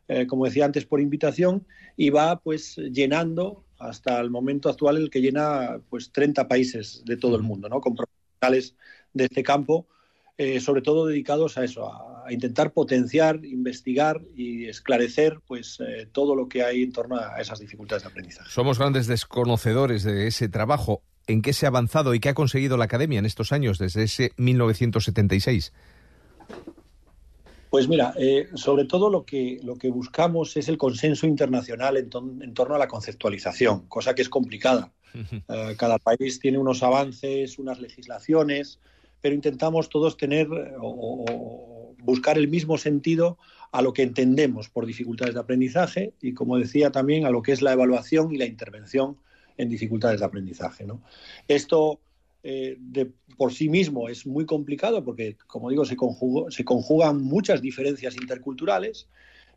eh, 0.10 0.26
como 0.26 0.46
decía 0.46 0.66
antes, 0.66 0.86
por 0.86 1.00
invitación 1.00 1.66
y 1.96 2.10
va 2.10 2.40
pues 2.40 2.76
llenando 2.78 3.64
hasta 3.78 4.20
el 4.20 4.32
momento 4.32 4.68
actual 4.68 4.98
el 4.98 5.10
que 5.12 5.22
llena 5.22 5.80
pues 5.90 6.12
30 6.12 6.48
países 6.48 7.04
de 7.06 7.16
todo 7.16 7.36
el 7.36 7.44
mundo, 7.44 7.70
¿no? 7.70 7.80
Con 7.80 7.96
profesionales 7.96 8.76
de 9.14 9.26
este 9.26 9.44
campo, 9.44 9.88
eh, 10.38 10.60
sobre 10.60 10.82
todo 10.82 11.06
dedicados 11.06 11.58
a 11.60 11.64
eso, 11.64 11.86
a, 11.94 12.08
intentar 12.32 12.74
potenciar, 12.74 13.44
investigar 13.44 14.22
y 14.36 14.68
esclarecer 14.68 15.40
pues 15.48 15.80
eh, 15.80 16.08
todo 16.12 16.36
lo 16.36 16.48
que 16.48 16.64
hay 16.64 16.84
en 16.84 16.92
torno 16.92 17.18
a 17.18 17.42
esas 17.42 17.60
dificultades 17.60 18.04
de 18.04 18.10
aprendizaje. 18.10 18.50
Somos 18.52 18.78
grandes 18.78 19.08
desconocedores 19.08 20.04
de 20.04 20.28
ese 20.28 20.48
trabajo 20.48 21.02
en 21.26 21.42
qué 21.42 21.54
se 21.54 21.66
ha 21.66 21.70
avanzado 21.70 22.14
y 22.14 22.20
qué 22.20 22.30
ha 22.30 22.34
conseguido 22.34 22.78
la 22.78 22.86
Academia 22.86 23.20
en 23.20 23.26
estos 23.26 23.52
años, 23.52 23.78
desde 23.78 24.04
ese 24.04 24.32
1976? 24.38 25.74
Pues 27.70 27.88
mira, 27.88 28.14
eh, 28.18 28.50
sobre 28.56 28.86
todo 28.86 29.10
lo 29.10 29.26
que, 29.26 29.60
lo 29.64 29.76
que 29.76 29.92
buscamos 29.92 30.58
es 30.58 30.70
el 30.70 30.78
consenso 30.78 31.28
internacional 31.28 31.98
en, 31.98 32.10
torno 32.10 32.76
a 32.76 32.80
la 32.80 32.88
conceptualización, 32.88 33.86
cosa 33.88 34.16
que 34.16 34.22
es 34.22 34.30
complicada. 34.30 34.92
Eh, 35.50 35.76
cada 35.76 35.98
país 35.98 36.40
tiene 36.40 36.60
unos 36.60 36.84
avances, 36.84 37.58
unas 37.58 37.80
legislaciones, 37.80 38.80
pero 39.22 39.34
intentamos 39.34 39.90
todos 39.90 40.18
tener 40.18 40.48
o, 40.80 41.96
buscar 41.98 42.38
el 42.38 42.48
mismo 42.48 42.78
sentido 42.78 43.40
a 43.72 43.82
lo 43.82 43.92
que 43.92 44.04
entendemos 44.04 44.70
por 44.70 44.86
dificultades 44.86 45.34
de 45.34 45.40
aprendizaje 45.40 46.14
y, 46.22 46.36
como 46.36 46.60
decía 46.60 46.92
también, 46.92 47.26
a 47.26 47.32
lo 47.32 47.42
que 47.42 47.54
es 47.54 47.64
la 47.64 47.74
evaluación 47.74 48.32
y 48.32 48.38
la 48.38 48.46
intervención 48.46 49.18
en 49.58 49.70
dificultades 49.70 50.20
de 50.20 50.28
aprendizaje. 50.28 50.86
¿no? 50.86 51.02
Esto 51.48 52.00
eh, 52.42 52.78
de, 52.80 53.12
por 53.38 53.54
sí 53.54 53.68
mismo 53.68 54.08
es 54.08 54.26
muy 54.26 54.46
complicado 54.46 55.04
porque, 55.04 55.36
como 55.48 55.70
digo, 55.70 55.84
se, 55.86 55.96
conjugan 55.96 57.22
muchas 57.22 57.62
diferencias 57.62 58.16
interculturales, 58.16 59.10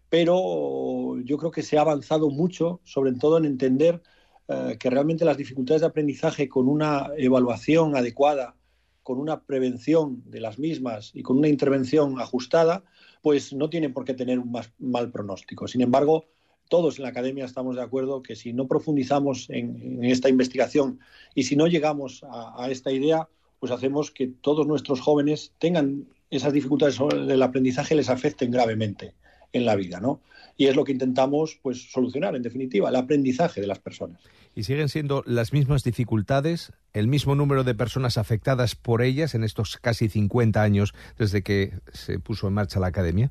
pero 0.09 1.19
yo 1.21 1.39
creo 1.39 1.51
que 1.51 1.63
se 1.63 1.79
ha 1.79 1.83
avanzado 1.83 2.29
mucho, 2.31 2.81
sobre 2.85 3.13
todo 3.13 3.39
en 3.39 3.45
entender 3.45 4.03
eh, 4.49 4.77
que 4.79 4.91
realmente 4.91 5.25
las 5.25 5.37
dificultades 5.37 5.83
de 5.83 5.87
aprendizaje 5.87 6.49
con 6.49 6.69
una 6.69 7.11
evaluación 7.17 7.97
adecuada, 7.97 8.57
con 9.03 9.19
una 9.19 9.43
prevención 9.43 10.23
de 10.27 10.41
las 10.41 10.59
mismas 10.59 11.13
y 11.15 11.23
con 11.23 11.39
una 11.39 11.49
intervención 11.49 12.21
ajustada, 12.21 12.85
pues 13.23 13.53
no 13.53 13.71
tienen 13.71 13.93
por 13.93 14.05
qué 14.05 14.15
tener 14.15 14.39
un 14.39 14.53
mal 14.79 15.11
pronóstico. 15.11 15.69
Sin 15.69 15.81
embargo, 15.81 16.27
todos 16.69 16.99
en 16.99 17.03
la 17.03 17.11
academia 17.11 17.45
estamos 17.45 17.77
de 17.77 17.83
acuerdo 17.83 18.23
que 18.23 18.37
si 18.37 18.53
no 18.53 18.67
profundizamos 18.67 19.49
en, 19.51 20.03
esta 20.05 20.29
investigación 20.29 21.01
y 21.35 21.45
si 21.45 21.57
no 21.57 21.67
llegamos 21.67 22.25
a, 22.31 22.71
esta 22.71 22.91
idea, 22.91 23.29
pues 23.61 23.73
hacemos 23.73 24.11
que 24.11 24.29
todos 24.41 24.67
nuestros 24.67 25.01
jóvenes 25.01 25.53
tengan 25.59 26.07
esas 26.31 26.53
dificultades 26.53 26.99
del 26.99 27.43
aprendizaje 27.43 27.95
les 27.95 28.09
afecten 28.09 28.51
gravemente 28.51 29.15
en 29.53 29.67
la 29.67 29.77
vida, 29.77 30.01
¿no? 30.01 30.21
Y 30.57 30.67
es 30.67 30.77
lo 30.77 30.85
que 30.85 30.93
intentamos 30.93 31.59
pues 31.63 31.91
solucionar 31.91 32.35
en 32.37 32.43
definitiva, 32.43 32.89
el 32.89 32.97
aprendizaje 32.97 33.61
de 33.61 33.67
las 33.67 33.79
personas. 33.79 34.21
¿Y 34.55 34.65
siguen 34.65 34.89
siendo 34.89 35.23
las 35.27 35.53
mismas 35.53 35.83
dificultades, 35.83 36.73
el 36.93 37.07
mismo 37.07 37.35
número 37.35 37.65
de 37.65 37.75
personas 37.75 38.19
afectadas 38.19 38.75
por 38.75 39.03
ellas 39.03 39.35
en 39.35 39.45
estos 39.45 39.79
casi 39.79 40.09
50 40.09 40.63
años 40.63 40.95
desde 41.19 41.43
que 41.43 41.73
se 41.93 42.19
puso 42.19 42.49
en 42.49 42.55
marcha 42.55 42.81
la 42.81 42.89
academia? 42.89 43.31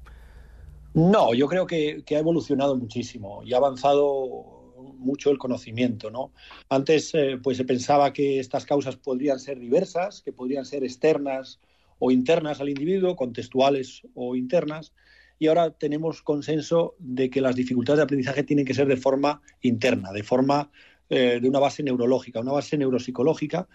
No, 0.94 1.34
yo 1.34 1.48
creo 1.48 1.66
que, 1.66 2.04
ha 2.10 2.20
evolucionado 2.20 2.76
muchísimo 2.76 3.44
y 3.44 3.54
ha 3.54 3.58
avanzado 3.58 4.74
mucho 4.98 5.32
el 5.32 5.38
conocimiento, 5.38 6.12
¿no? 6.12 6.34
Antes 6.70 7.14
eh, 7.14 7.40
pues 7.42 7.58
se 7.58 7.66
pensaba 7.66 8.12
que 8.12 8.40
estas 8.40 8.66
causas 8.66 8.98
podrían 8.98 9.40
ser 9.40 9.60
diversas, 9.60 10.22
que 10.22 10.34
podrían 10.34 10.66
ser 10.66 10.84
externas 10.84 11.60
o 11.98 12.12
internas 12.12 12.60
al 12.60 12.70
individuo, 12.70 13.16
contextuales 13.16 14.02
o 14.16 14.36
internas, 14.36 14.94
y 15.40 15.48
ahora 15.48 15.72
tenemos 15.72 16.22
consenso 16.22 16.96
de 17.00 17.30
que 17.30 17.42
las 17.42 17.56
dificultades 17.56 17.98
de 17.98 18.04
aprendizaje 18.04 18.44
tienen 18.44 18.66
que 18.66 18.74
ser 18.74 18.88
de 18.88 18.98
forma 18.98 19.42
interna, 19.62 20.12
de 20.12 20.24
forma 20.24 20.72
eh, 21.10 21.40
de 21.42 21.50
una 21.50 21.60
base 21.60 21.84
neurológica, 21.84 22.42
una 22.42 22.52
base 22.52 22.78
neuropsicológica 22.78 23.68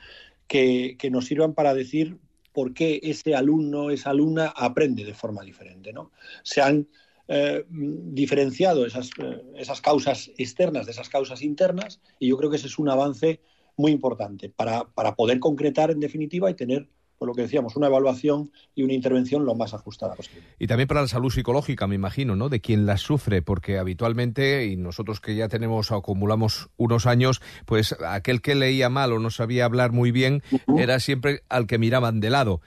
que, 0.47 0.97
que, 0.99 1.11
nos 1.11 1.27
sirvan 1.27 1.55
para 1.55 1.75
decir 1.75 2.19
por 2.53 2.73
qué 2.73 3.01
ese 3.03 3.35
alumno, 3.35 3.91
esa 3.91 4.11
alumna 4.11 4.53
aprende 4.55 5.05
de 5.05 5.15
forma 5.15 5.43
diferente, 5.43 5.93
¿no? 5.93 6.13
Se 6.43 6.61
han 6.61 6.89
eh, 7.29 7.65
diferenciado 7.69 8.87
esas, 8.87 9.11
eh, 9.19 9.43
esas 9.57 9.81
causas 9.81 10.31
externas 10.39 10.87
de 10.87 10.93
esas 10.93 11.09
causas 11.09 11.43
internas 11.43 12.01
y 12.19 12.29
yo 12.29 12.37
creo 12.37 12.51
que 12.51 12.57
ese 12.57 12.69
es 12.69 12.79
un 12.79 12.89
avance 12.89 13.41
muy 13.77 13.93
importante 13.93 14.49
para, 14.49 14.85
para 14.85 15.17
poder 15.17 15.39
concretar 15.39 15.91
en 15.91 16.01
definitiva 16.01 16.51
y 16.51 16.55
tener 16.55 16.89
por 17.19 17.29
lo 17.29 17.35
que 17.35 17.43
decíamos, 17.43 17.77
una 17.77 17.87
evaluación 17.87 18.51
y 18.75 18.83
una 18.83 18.93
intervención 18.93 19.45
lo 19.45 19.55
más 19.55 19.75
ajustada 19.75 20.15
posible. 20.15 20.43
Y 20.59 20.67
también 20.67 20.87
para 20.87 21.03
la 21.03 21.09
salud 21.09 21.31
psicológica, 21.31 21.87
me 21.87 21.95
imagino, 21.95 22.37
¿no? 22.37 22.49
De 22.49 22.61
quien 22.61 22.87
la 22.87 22.99
sufre, 22.99 23.43
porque 23.43 23.79
habitualmente, 23.79 24.67
y 24.67 24.77
nosotros 24.77 25.21
que 25.21 25.35
ya 25.35 25.49
tenemos, 25.49 25.93
acumulamos 25.93 26.69
unos 26.77 27.07
años, 27.07 27.41
pues 27.65 27.97
aquel 28.07 28.43
que 28.43 28.55
leía 28.55 28.89
mal 28.91 29.13
o 29.13 29.19
no 29.19 29.31
sabía 29.31 29.65
hablar 29.65 29.93
muy 29.93 30.11
bien, 30.11 30.43
era 30.77 31.01
siempre 31.01 31.43
al 31.49 31.67
que 31.67 31.79
miraban 31.79 32.21
de 32.21 32.31
lado. 32.31 32.61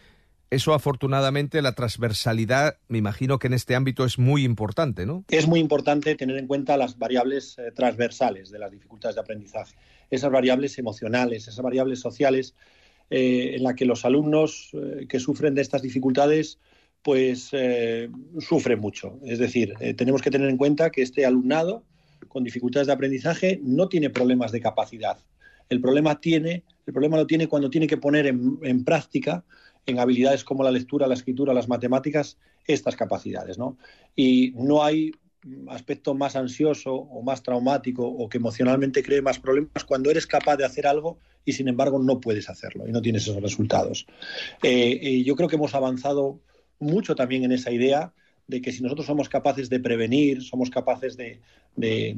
Eso, 0.52 0.74
afortunadamente, 0.74 1.62
la 1.62 1.74
transversalidad, 1.74 2.78
me 2.88 2.98
imagino 2.98 3.38
que 3.38 3.48
en 3.48 3.54
este 3.54 3.76
ámbito 3.76 4.04
es 4.04 4.18
muy 4.18 4.44
importante, 4.44 5.06
¿no? 5.06 5.24
Es 5.30 5.48
muy 5.48 5.60
importante 5.60 6.16
tener 6.16 6.38
en 6.38 6.48
cuenta 6.48 6.76
las 6.76 6.98
variables 6.98 7.56
eh, 7.60 7.72
transversales 7.72 8.50
de 8.50 8.58
las 8.58 8.72
dificultades 8.72 9.16
de 9.16 9.22
aprendizaje, 9.22 9.76
esas 10.10 10.32
variables 10.32 10.80
emocionales, 10.80 11.48
esas 11.48 11.64
variables 11.64 12.00
sociales, 12.00 12.56
eh, 13.12 13.56
en 13.58 13.64
las 13.64 13.76
que 13.76 13.86
los 13.86 14.06
alumnos 14.06 14.72
eh, 14.74 15.06
que 15.08 15.20
sufren 15.20 15.54
de 15.54 15.62
estas 15.62 15.84
dificultades 15.84 16.60
pues 17.02 17.52
sufren 18.42 18.78
mucho. 18.78 19.20
Es 19.24 19.40
decir, 19.40 19.74
tenemos 19.96 20.22
que 20.22 20.30
tener 20.30 20.50
en 20.50 20.58
cuenta 20.58 20.90
que 20.90 21.02
este 21.02 21.26
alumnado 21.26 21.86
con 22.28 22.44
dificultades 22.44 22.88
de 22.88 22.94
aprendizaje 22.94 23.58
no 23.64 23.88
tiene 23.88 24.10
problemas 24.10 24.52
de 24.52 24.60
capacidad. 24.60 25.18
El 25.70 25.80
problema, 25.80 26.20
tiene, 26.20 26.66
el 26.86 26.94
problema 26.94 27.16
lo 27.16 27.26
tiene 27.26 27.48
cuando 27.48 27.70
tiene 27.70 27.88
que 27.88 27.96
poner 27.96 28.28
en 28.28 28.84
práctica 28.84 29.46
en 29.86 30.00
habilidades 30.00 30.44
como 30.44 30.64
la 30.64 30.72
lectura, 30.72 31.08
la 31.08 31.14
escritura, 31.14 31.54
las 31.54 31.68
matemáticas, 31.68 32.38
estas 32.66 32.96
capacidades. 32.96 33.58
¿no? 33.58 33.78
Y 34.16 34.52
no 34.56 34.84
hay 34.84 35.12
aspecto 35.70 36.14
más 36.14 36.36
ansioso 36.36 36.94
o 36.94 37.22
más 37.22 37.42
traumático 37.42 38.06
o 38.06 38.28
que 38.28 38.38
emocionalmente 38.38 39.02
cree 39.02 39.22
más 39.22 39.40
problemas 39.40 39.84
cuando 39.86 40.12
eres 40.12 40.28
capaz 40.28 40.58
de 40.58 40.66
hacer 40.66 40.86
algo 40.86 41.18
y 41.46 41.54
sin 41.54 41.68
embargo 41.68 41.98
no 42.00 42.20
puedes 42.20 42.50
hacerlo 42.50 42.88
y 42.88 42.92
no 42.92 43.02
tienes 43.02 43.24
esos 43.24 43.42
resultados. 43.42 44.06
Eh, 44.62 45.24
yo 45.26 45.36
creo 45.36 45.48
que 45.48 45.56
hemos 45.56 45.74
avanzado 45.74 46.42
mucho 46.80 47.16
también 47.16 47.44
en 47.44 47.52
esa 47.52 47.72
idea 47.72 48.14
de 48.48 48.62
que 48.62 48.72
si 48.72 48.82
nosotros 48.82 49.06
somos 49.06 49.30
capaces 49.30 49.70
de 49.70 49.80
prevenir, 49.80 50.42
somos 50.42 50.72
capaces 50.72 51.16
de, 51.16 51.40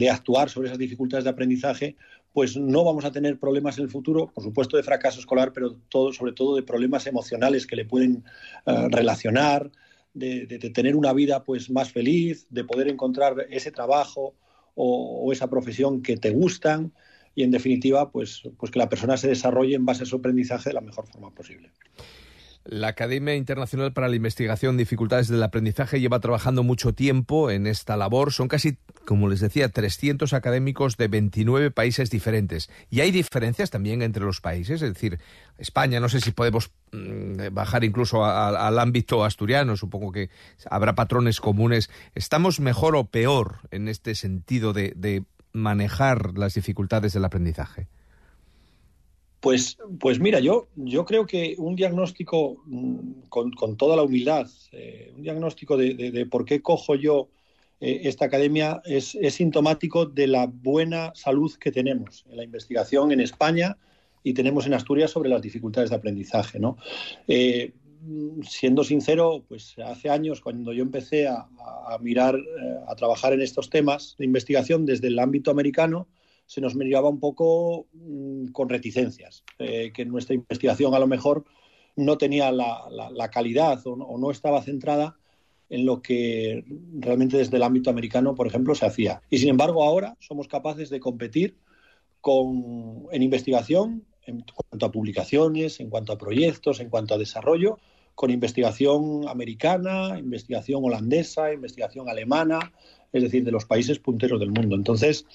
actuar 0.10 0.50
sobre 0.50 0.70
esas 0.70 0.80
dificultades 0.80 1.25
de 1.25 1.30
aprendizaje, 1.30 1.98
pues 2.34 2.56
no 2.56 2.84
vamos 2.84 3.06
a 3.06 3.12
tener 3.12 3.40
problemas 3.40 3.78
en 3.78 3.86
el 3.86 3.90
futuro, 3.90 4.28
por 4.34 4.44
supuesto 4.44 4.78
de 4.78 4.84
fracaso 4.84 5.20
escolar, 5.20 5.52
pero 5.54 5.76
todo, 5.90 6.14
sobre 6.14 6.34
todo 6.34 6.56
de 6.56 6.64
problemas 6.64 7.06
emocionales 7.08 7.68
que 7.68 7.76
le 7.76 7.86
pueden 7.86 8.24
eh, 8.66 8.88
relacionar, 8.90 9.70
de, 10.14 10.46
tener 10.74 10.96
una 10.96 11.14
vida 11.14 11.44
pues 11.44 11.70
más 11.70 11.92
feliz, 11.92 12.48
de 12.50 12.64
poder 12.64 12.88
encontrar 12.88 13.48
ese 13.50 13.72
trabajo 13.72 14.36
o, 14.76 15.32
esa 15.32 15.50
profesión 15.50 16.02
que 16.02 16.18
te 16.18 16.32
gustan 16.32 16.94
y 17.36 17.44
en 17.44 17.52
definitiva 17.52 18.12
pues, 18.12 18.44
pues 18.58 18.72
que 18.72 18.80
la 18.80 18.90
persona 18.90 19.18
se 19.18 19.30
desarrolle 19.30 19.76
en 19.76 19.86
base 19.86 20.04
a 20.04 20.06
su 20.06 20.18
aprendizaje 20.18 20.70
de 20.70 20.74
la 20.74 20.82
mejor 20.82 21.08
forma 21.08 21.32
posible. 21.32 21.72
La 22.63 22.89
Academia 22.89 23.36
Internacional 23.36 23.91
para 23.91 24.08
la 24.08 24.15
Investigación 24.15 24.77
de 24.77 24.84
Dificultades 24.84 25.27
del 25.27 25.41
Aprendizaje 25.41 26.00
lleva 26.00 26.20
trabajando 26.20 26.62
mucho 26.62 26.94
tiempo 26.94 27.50
en 27.50 27.65
esta 27.65 27.98
labor. 27.98 28.32
Son 28.32 28.48
casi, 28.48 28.77
como 29.06 29.27
les 29.30 29.39
decía, 29.39 29.70
300 29.70 30.34
académicos 30.34 30.96
de 30.96 31.08
29 31.08 31.72
países 31.72 32.12
diferentes. 32.12 32.70
Y 32.91 33.01
hay 33.01 33.10
diferencias 33.10 33.72
también 33.72 34.03
entre 34.03 34.24
los 34.24 34.41
países. 34.41 34.84
Es 34.84 34.94
decir, 34.94 35.20
España, 35.58 36.00
no 36.00 36.08
sé 36.08 36.22
si 36.22 36.32
podemos 36.32 36.72
mm, 36.91 37.51
bajar 37.51 37.84
incluso 37.84 38.24
al 38.24 38.77
ámbito 38.77 39.25
asturiano. 39.25 39.75
Supongo 39.75 40.12
que 40.12 40.30
habrá 40.70 40.94
patrones 40.94 41.41
comunes. 41.41 41.89
¿Estamos 42.13 42.60
mejor 42.60 42.96
o 42.96 43.06
peor 43.06 43.60
en 43.72 43.88
este 43.88 44.13
sentido 44.13 44.72
de 44.74 45.24
manejar 45.51 46.38
las 46.38 46.53
dificultades 46.53 47.13
del 47.13 47.25
aprendizaje? 47.25 47.88
Pues, 49.41 49.79
pues 50.00 50.19
mira, 50.19 50.39
yo, 50.39 50.67
yo 50.75 51.03
creo 51.03 51.25
que 51.25 51.55
un 51.57 51.75
diagnóstico 51.75 52.62
mm, 52.67 53.24
con, 53.27 53.75
toda 53.75 53.95
la 53.95 54.03
humildad, 54.03 54.48
eh, 54.71 55.12
un 55.15 55.24
diagnóstico 55.24 55.75
de, 55.77 56.27
por 56.29 56.45
qué 56.45 56.62
cojo 56.62 56.93
yo 56.93 57.27
eh, 57.79 58.01
esta 58.03 58.25
academia 58.25 58.83
es, 58.86 59.17
sintomático 59.31 60.05
de 60.05 60.27
la 60.27 60.45
buena 60.45 61.12
salud 61.15 61.51
que 61.60 61.71
tenemos 61.71 62.24
en 62.29 62.38
la 62.38 62.43
investigación 62.43 63.12
en 63.12 63.19
España 63.19 63.77
y 64.24 64.36
tenemos 64.36 64.67
en 64.67 64.75
Asturias 64.75 65.10
sobre 65.10 65.31
las 65.31 65.41
dificultades 65.41 65.89
de 65.89 65.95
aprendizaje. 65.95 66.60
¿no? 66.60 66.77
Eh, 67.27 67.74
siendo 68.48 68.83
sincero, 68.83 69.43
pues 69.48 69.75
hace 69.79 70.12
años 70.12 70.39
cuando 70.41 70.71
yo 70.71 70.83
empecé 70.83 71.27
a 71.27 71.48
mirar, 72.00 72.39
a 72.88 72.95
trabajar 72.95 73.33
en 73.33 73.41
estos 73.41 73.71
temas 73.71 74.15
de 74.19 74.25
investigación 74.25 74.86
desde 74.86 75.07
el 75.07 75.17
ámbito 75.17 75.50
americano, 75.50 76.07
se 76.51 76.60
nos 76.60 76.75
miraba 76.75 77.08
un 77.08 77.22
poco 77.22 77.88
mm, 77.93 78.48
con 78.48 78.67
reticencias, 78.67 79.46
eh, 79.58 79.93
que 79.93 80.03
nuestra 80.03 80.36
investigación 80.36 80.93
a 80.93 81.00
lo 81.00 81.08
mejor 81.08 81.46
no 81.96 82.17
tenía 82.17 82.51
la, 82.51 83.29
calidad 83.31 83.79
o 83.86 84.17
no, 84.17 84.31
estaba 84.31 84.62
centrada 84.62 85.15
en 85.70 85.86
lo 85.86 86.01
que 86.01 86.65
realmente 87.00 87.38
desde 87.38 87.55
el 87.55 87.63
ámbito 87.63 87.89
americano, 87.89 88.36
por 88.36 88.48
ejemplo, 88.48 88.75
se 88.75 88.86
hacía. 88.86 89.22
Y 89.29 89.38
sin 89.38 89.48
embargo, 89.48 89.81
ahora 89.81 90.17
somos 90.20 90.50
capaces 90.50 90.89
de 90.89 91.00
competir 91.00 91.55
con, 92.20 93.08
en 93.13 93.24
investigación, 93.24 94.03
en 94.25 94.43
cuanto 94.53 94.86
a 94.86 94.91
publicaciones, 94.91 95.79
en 95.79 95.89
cuanto 95.89 96.12
a 96.12 96.17
proyectos, 96.17 96.81
en 96.81 96.89
cuanto 96.89 97.13
a 97.13 97.17
desarrollo, 97.17 97.79
con 98.13 98.29
investigación 98.29 99.25
americana, 99.29 100.20
investigación 100.20 100.84
holandesa, 100.84 101.53
investigación 101.53 102.10
alemana, 102.10 102.74
es 103.13 103.24
decir, 103.24 103.46
de 103.46 103.51
los 103.51 103.63
países 103.63 104.00
punteros 104.00 104.39
del 104.41 104.51
mundo. 104.51 104.75
Entonces, 104.75 105.25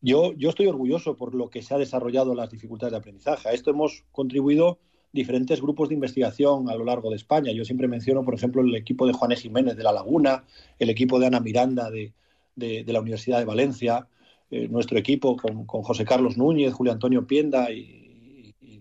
yo, 0.00 0.32
yo 0.34 0.50
estoy 0.50 0.66
orgulloso 0.66 1.16
por 1.16 1.34
lo 1.34 1.50
que 1.50 1.62
se 1.62 1.74
ha 1.74 1.78
desarrollado 1.78 2.34
las 2.34 2.50
dificultades 2.50 2.92
de 2.92 2.98
aprendizaje. 2.98 3.48
A 3.48 3.52
esto 3.52 3.70
hemos 3.70 4.04
contribuido 4.12 4.78
diferentes 5.12 5.60
grupos 5.60 5.88
de 5.88 5.94
investigación 5.94 6.70
a 6.70 6.74
lo 6.74 6.84
largo 6.84 7.10
de 7.10 7.16
España. 7.16 7.52
Yo 7.52 7.64
siempre 7.64 7.88
menciono, 7.88 8.24
por 8.24 8.34
ejemplo, 8.34 8.62
el 8.62 8.74
equipo 8.74 9.06
de 9.06 9.12
Juan 9.12 9.32
e. 9.32 9.36
Jiménez 9.36 9.76
de 9.76 9.82
La 9.82 9.92
Laguna, 9.92 10.44
el 10.78 10.90
equipo 10.90 11.18
de 11.18 11.26
Ana 11.26 11.40
Miranda 11.40 11.90
de, 11.90 12.12
la 12.56 13.00
Universidad 13.00 13.38
de 13.38 13.44
Valencia, 13.44 14.06
eh, 14.50 14.68
nuestro 14.68 14.98
equipo 14.98 15.36
con, 15.36 15.64
José 15.66 16.04
Carlos 16.04 16.36
Núñez, 16.36 16.72
Julio 16.72 16.92
Antonio 16.92 17.26
Pienda 17.26 17.70
y, 17.70 18.09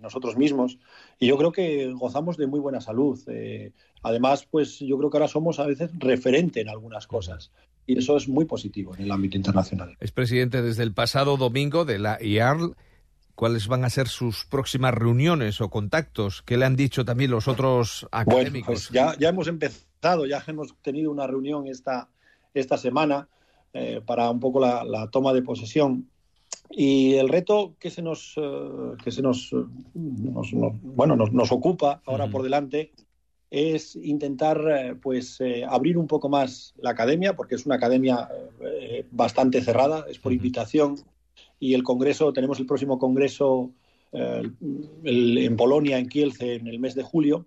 nosotros 0.01 0.37
mismos. 0.37 0.77
Y 1.19 1.27
yo 1.27 1.37
creo 1.37 1.51
que 1.51 1.91
gozamos 1.93 2.37
de 2.37 2.47
muy 2.47 2.59
buena 2.59 2.81
salud. 2.81 3.19
Eh, 3.27 3.71
además, 4.01 4.47
pues 4.49 4.79
yo 4.79 4.97
creo 4.97 5.09
que 5.09 5.17
ahora 5.17 5.27
somos 5.27 5.59
a 5.59 5.65
veces 5.65 5.91
referente 5.97 6.61
en 6.61 6.69
algunas 6.69 7.07
cosas 7.07 7.51
y 7.89 7.97
eso 7.97 8.17
es 8.17 8.27
muy 8.27 8.45
positivo 8.45 8.95
en 8.95 9.03
el 9.03 9.11
ámbito 9.11 9.35
internacional. 9.35 9.97
Es 9.99 10.11
presidente 10.11 10.61
desde 10.61 10.83
el 10.83 10.93
pasado 10.93 11.37
domingo 11.37 11.85
de 11.85 11.97
la 11.97 12.21
IARL. 12.21 12.75
¿Cuáles 13.33 13.67
van 13.67 13.85
a 13.85 13.89
ser 13.89 14.09
sus 14.09 14.45
próximas 14.45 14.93
reuniones 14.93 15.61
o 15.61 15.69
contactos? 15.69 16.43
¿Qué 16.43 16.57
le 16.57 16.65
han 16.65 16.75
dicho 16.75 17.05
también 17.05 17.31
los 17.31 17.47
otros 17.47 18.05
académicos? 18.11 18.51
Bueno, 18.51 18.65
pues 18.65 18.89
ya, 18.89 19.17
ya 19.17 19.29
hemos 19.29 19.47
empezado, 19.47 20.25
ya 20.25 20.43
hemos 20.45 20.75
tenido 20.81 21.09
una 21.09 21.25
reunión 21.25 21.65
esta, 21.65 22.09
esta 22.53 22.77
semana 22.77 23.27
eh, 23.73 24.01
para 24.05 24.29
un 24.29 24.39
poco 24.39 24.59
la, 24.59 25.09
toma 25.11 25.33
de 25.33 25.41
posesión. 25.41 26.09
Y 26.69 27.15
el 27.15 27.29
reto 27.29 27.75
que 27.79 27.89
se 27.89 28.01
nos, 28.01 28.35
eh, 28.37 28.95
que 29.03 29.11
se 29.11 29.21
nos, 29.21 29.53
bueno, 29.93 31.15
nos, 31.15 31.51
ocupa 31.51 32.01
ahora 32.05 32.29
por 32.29 32.43
delante 32.43 32.91
es 33.49 33.95
intentar 33.95 34.61
eh, 34.69 34.95
pues 34.95 35.41
eh, 35.41 35.65
abrir 35.67 35.97
un 35.97 36.07
poco 36.07 36.29
más 36.29 36.73
la 36.77 36.91
academia, 36.91 37.35
porque 37.35 37.55
es 37.55 37.65
una 37.65 37.75
academia 37.75 38.29
eh, 38.61 39.05
bastante 39.11 39.61
cerrada, 39.61 40.05
es 40.07 40.19
por 40.19 40.33
invitación, 40.33 40.95
y 41.59 41.73
el 41.73 41.83
congreso, 41.83 42.31
tenemos 42.31 42.59
el 42.59 42.65
próximo 42.65 42.99
congreso 42.99 43.71
en 44.11 45.55
Polonia, 45.55 45.99
en 45.99 46.07
Kielce, 46.07 46.55
en 46.55 46.67
el 46.67 46.79
mes 46.79 46.95
de 46.95 47.03
julio, 47.03 47.45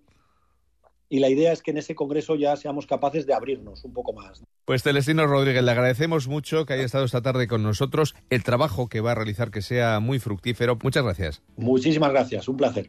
y 1.13 1.19
la 1.19 1.29
idea 1.29 1.53
es 1.53 1.61
que 1.61 1.73
en 1.73 1.77
ese 1.77 1.95
congreso 1.95 2.37
ya 2.37 2.57
seamos 2.57 2.87
capaces 2.87 3.27
de 3.27 3.35
abrirnos 3.35 3.85
un 3.85 3.93
poco 3.93 4.15
más. 4.15 4.43
Pues 4.65 4.83
Celestino 4.83 5.27
Rodríguez, 5.27 5.63
le 5.63 5.71
agradecemos 5.71 6.27
mucho 6.27 6.65
que 6.65 6.73
haya 6.73 6.85
estado 6.85 7.05
esta 7.05 7.21
tarde 7.21 7.47
con 7.47 7.63
nosotros, 7.63 8.15
el 8.31 8.43
trabajo 8.43 8.89
que 8.89 9.03
va 9.03 9.13
a 9.13 9.15
realizar 9.15 9.51
que 9.51 9.61
sea 9.61 10.01
muy 10.01 10.19
fructífero. 10.21 10.79
Muchas 10.83 11.05
gracias. 11.05 11.43
Muchísimas 11.59 12.13
gracias, 12.13 12.49
un 12.49 12.57
placer. 12.57 12.89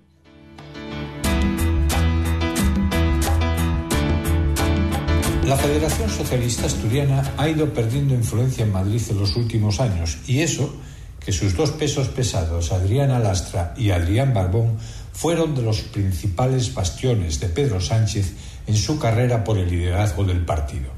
La 5.46 5.58
Federación 5.58 6.10
Socialista 6.10 6.68
Asturiana 6.68 7.34
ha 7.36 7.50
ido 7.50 7.74
perdiendo 7.74 8.14
influencia 8.14 8.64
en 8.64 8.72
Madrid 8.72 9.02
en 9.10 9.20
los 9.20 9.36
últimos 9.36 9.82
años 9.82 10.20
y 10.30 10.40
eso 10.40 10.74
que 11.20 11.34
sus 11.34 11.58
dos 11.58 11.72
pesos 11.72 12.08
pesados, 12.08 12.72
Adrián 12.72 13.12
Alastra 13.12 13.74
y 13.78 13.92
Adrián 13.92 14.34
Barbón, 14.34 14.78
fueron 15.14 15.56
de 15.56 15.62
los 15.62 15.82
principales 15.82 16.74
bastiones 16.74 17.40
de 17.40 17.48
Pedro 17.48 17.80
Sánchez 17.80 18.34
en 18.68 18.76
su 18.76 19.00
carrera 19.00 19.44
por 19.44 19.58
el 19.58 19.70
liderazgo 19.70 20.24
del 20.24 20.44
partido. 20.44 20.90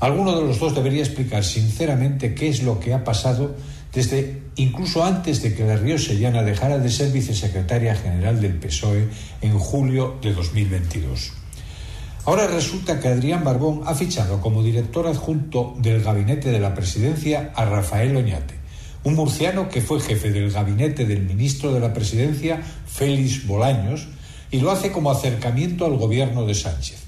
Alguno 0.00 0.36
de 0.36 0.46
los 0.46 0.58
dos 0.58 0.74
debería 0.74 1.02
explicar 1.02 1.44
sinceramente 1.44 2.34
qué 2.34 2.48
es 2.48 2.62
lo 2.62 2.80
que 2.80 2.92
ha 2.92 3.04
pasado 3.04 3.54
desde 3.92 4.42
incluso 4.56 5.04
antes 5.04 5.40
de 5.42 5.54
que 5.54 5.64
la 5.64 5.76
Río 5.76 5.98
Sellana 5.98 6.42
dejara 6.42 6.78
de 6.78 6.90
ser 6.90 7.12
vicesecretaria 7.12 7.94
general 7.94 8.40
del 8.40 8.54
PSOE 8.54 9.08
en 9.40 9.58
julio 9.58 10.18
de 10.20 10.32
2022. 10.32 11.32
Ahora 12.26 12.46
resulta 12.46 12.98
que 12.98 13.08
Adrián 13.08 13.44
Barbón 13.44 13.82
ha 13.86 13.94
fichado 13.94 14.40
como 14.40 14.62
director 14.62 15.06
adjunto 15.06 15.74
del 15.78 16.02
gabinete 16.02 16.50
de 16.50 16.58
la 16.58 16.74
presidencia 16.74 17.52
a 17.54 17.66
Rafael 17.66 18.16
Oñate, 18.16 18.53
un 19.04 19.14
murciano 19.14 19.68
que 19.68 19.82
fue 19.82 20.00
jefe 20.00 20.32
del 20.32 20.50
gabinete 20.50 21.04
del 21.04 21.22
ministro 21.22 21.72
de 21.72 21.80
la 21.80 21.92
presidencia, 21.92 22.62
Félix 22.86 23.46
Bolaños, 23.46 24.08
y 24.50 24.60
lo 24.60 24.70
hace 24.70 24.90
como 24.90 25.10
acercamiento 25.10 25.84
al 25.84 25.96
gobierno 25.96 26.46
de 26.46 26.54
Sánchez. 26.54 27.04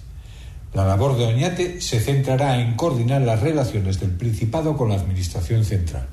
La 0.74 0.84
labor 0.84 1.16
de 1.16 1.24
Oñate 1.24 1.80
se 1.80 2.00
centrará 2.00 2.60
en 2.60 2.74
coordinar 2.74 3.22
las 3.22 3.40
relaciones 3.40 3.98
del 3.98 4.10
Principado 4.10 4.76
con 4.76 4.90
la 4.90 4.96
Administración 4.96 5.64
Central. 5.64 6.06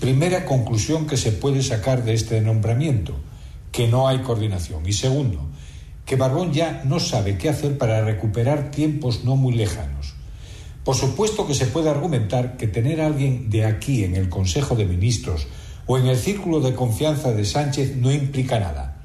Primera 0.00 0.44
conclusión 0.44 1.06
que 1.06 1.16
se 1.16 1.30
puede 1.30 1.62
sacar 1.62 2.04
de 2.04 2.14
este 2.14 2.40
nombramiento, 2.40 3.14
que 3.70 3.86
no 3.86 4.08
hay 4.08 4.18
coordinación. 4.18 4.82
Y 4.84 4.94
segundo, 4.94 5.46
que 6.04 6.16
Barbón 6.16 6.52
ya 6.52 6.82
no 6.84 6.98
sabe 6.98 7.38
qué 7.38 7.50
hacer 7.50 7.78
para 7.78 8.04
recuperar 8.04 8.72
tiempos 8.72 9.22
no 9.22 9.36
muy 9.36 9.54
lejanos. 9.54 10.14
Por 10.88 10.96
supuesto 10.96 11.46
que 11.46 11.52
se 11.52 11.66
puede 11.66 11.90
argumentar 11.90 12.56
que 12.56 12.66
tener 12.66 13.02
a 13.02 13.08
alguien 13.08 13.50
de 13.50 13.66
aquí 13.66 14.04
en 14.04 14.16
el 14.16 14.30
Consejo 14.30 14.74
de 14.74 14.86
Ministros 14.86 15.46
o 15.84 15.98
en 15.98 16.06
el 16.06 16.16
círculo 16.16 16.60
de 16.60 16.74
confianza 16.74 17.30
de 17.30 17.44
Sánchez 17.44 17.96
no 17.96 18.10
implica 18.10 18.58
nada. 18.58 19.02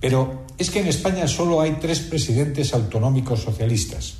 Pero 0.00 0.42
es 0.58 0.68
que 0.70 0.80
en 0.80 0.88
España 0.88 1.28
solo 1.28 1.60
hay 1.60 1.76
tres 1.80 2.00
presidentes 2.00 2.74
autonómicos 2.74 3.40
socialistas. 3.40 4.14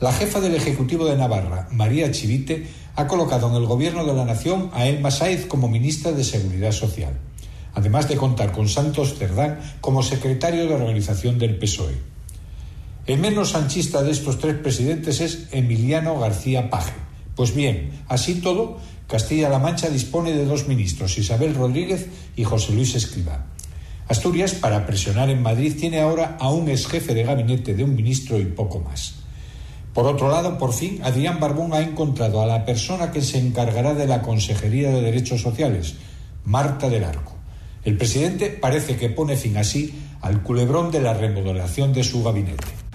La 0.00 0.12
jefa 0.12 0.38
del 0.42 0.54
Ejecutivo 0.54 1.06
de 1.06 1.16
Navarra, 1.16 1.66
María 1.70 2.10
Chivite, 2.12 2.66
ha 2.94 3.06
colocado 3.06 3.48
en 3.48 3.54
el 3.54 3.64
Gobierno 3.64 4.04
de 4.04 4.12
la 4.12 4.26
Nación 4.26 4.68
a 4.74 4.86
Elma 4.86 5.10
Saiz 5.10 5.46
como 5.46 5.66
ministra 5.66 6.12
de 6.12 6.24
Seguridad 6.24 6.72
Social 6.72 7.14
además 7.72 8.08
de 8.08 8.16
contar 8.16 8.52
con 8.52 8.68
Santos 8.68 9.14
Cerdán 9.18 9.60
como 9.80 10.02
secretario 10.02 10.66
de 10.66 10.74
organización 10.74 11.38
del 11.38 11.58
PSOE. 11.58 12.17
El 13.08 13.20
menos 13.20 13.52
sanchista 13.52 14.02
de 14.02 14.10
estos 14.10 14.38
tres 14.38 14.56
presidentes 14.56 15.22
es 15.22 15.48
Emiliano 15.50 16.20
García 16.20 16.68
Paje. 16.68 16.92
Pues 17.34 17.54
bien, 17.54 18.02
así 18.06 18.34
todo, 18.34 18.76
Castilla-La 19.06 19.58
Mancha 19.58 19.88
dispone 19.88 20.32
de 20.32 20.44
dos 20.44 20.68
ministros, 20.68 21.16
Isabel 21.16 21.54
Rodríguez 21.54 22.06
y 22.36 22.44
José 22.44 22.74
Luis 22.74 22.94
Escriba. 22.94 23.46
Asturias, 24.08 24.52
para 24.52 24.84
presionar 24.84 25.30
en 25.30 25.40
Madrid, 25.40 25.74
tiene 25.80 26.00
ahora 26.00 26.36
a 26.38 26.50
un 26.50 26.68
ex 26.68 26.86
jefe 26.86 27.14
de 27.14 27.24
gabinete 27.24 27.74
de 27.74 27.82
un 27.82 27.96
ministro 27.96 28.38
y 28.38 28.44
poco 28.44 28.80
más. 28.80 29.14
Por 29.94 30.04
otro 30.04 30.30
lado, 30.30 30.58
por 30.58 30.74
fin, 30.74 31.00
Adrián 31.02 31.40
Barbón 31.40 31.72
ha 31.72 31.80
encontrado 31.80 32.42
a 32.42 32.46
la 32.46 32.66
persona 32.66 33.10
que 33.10 33.22
se 33.22 33.38
encargará 33.38 33.94
de 33.94 34.06
la 34.06 34.20
Consejería 34.20 34.90
de 34.90 35.00
Derechos 35.00 35.40
Sociales, 35.40 35.94
Marta 36.44 36.90
del 36.90 37.04
Arco. 37.04 37.32
El 37.86 37.96
presidente 37.96 38.50
parece 38.50 38.98
que 38.98 39.08
pone 39.08 39.34
fin 39.36 39.56
así 39.56 39.98
al 40.20 40.42
culebrón 40.42 40.90
de 40.90 41.00
la 41.00 41.14
remodelación 41.14 41.94
de 41.94 42.04
su 42.04 42.22
gabinete. 42.22 42.87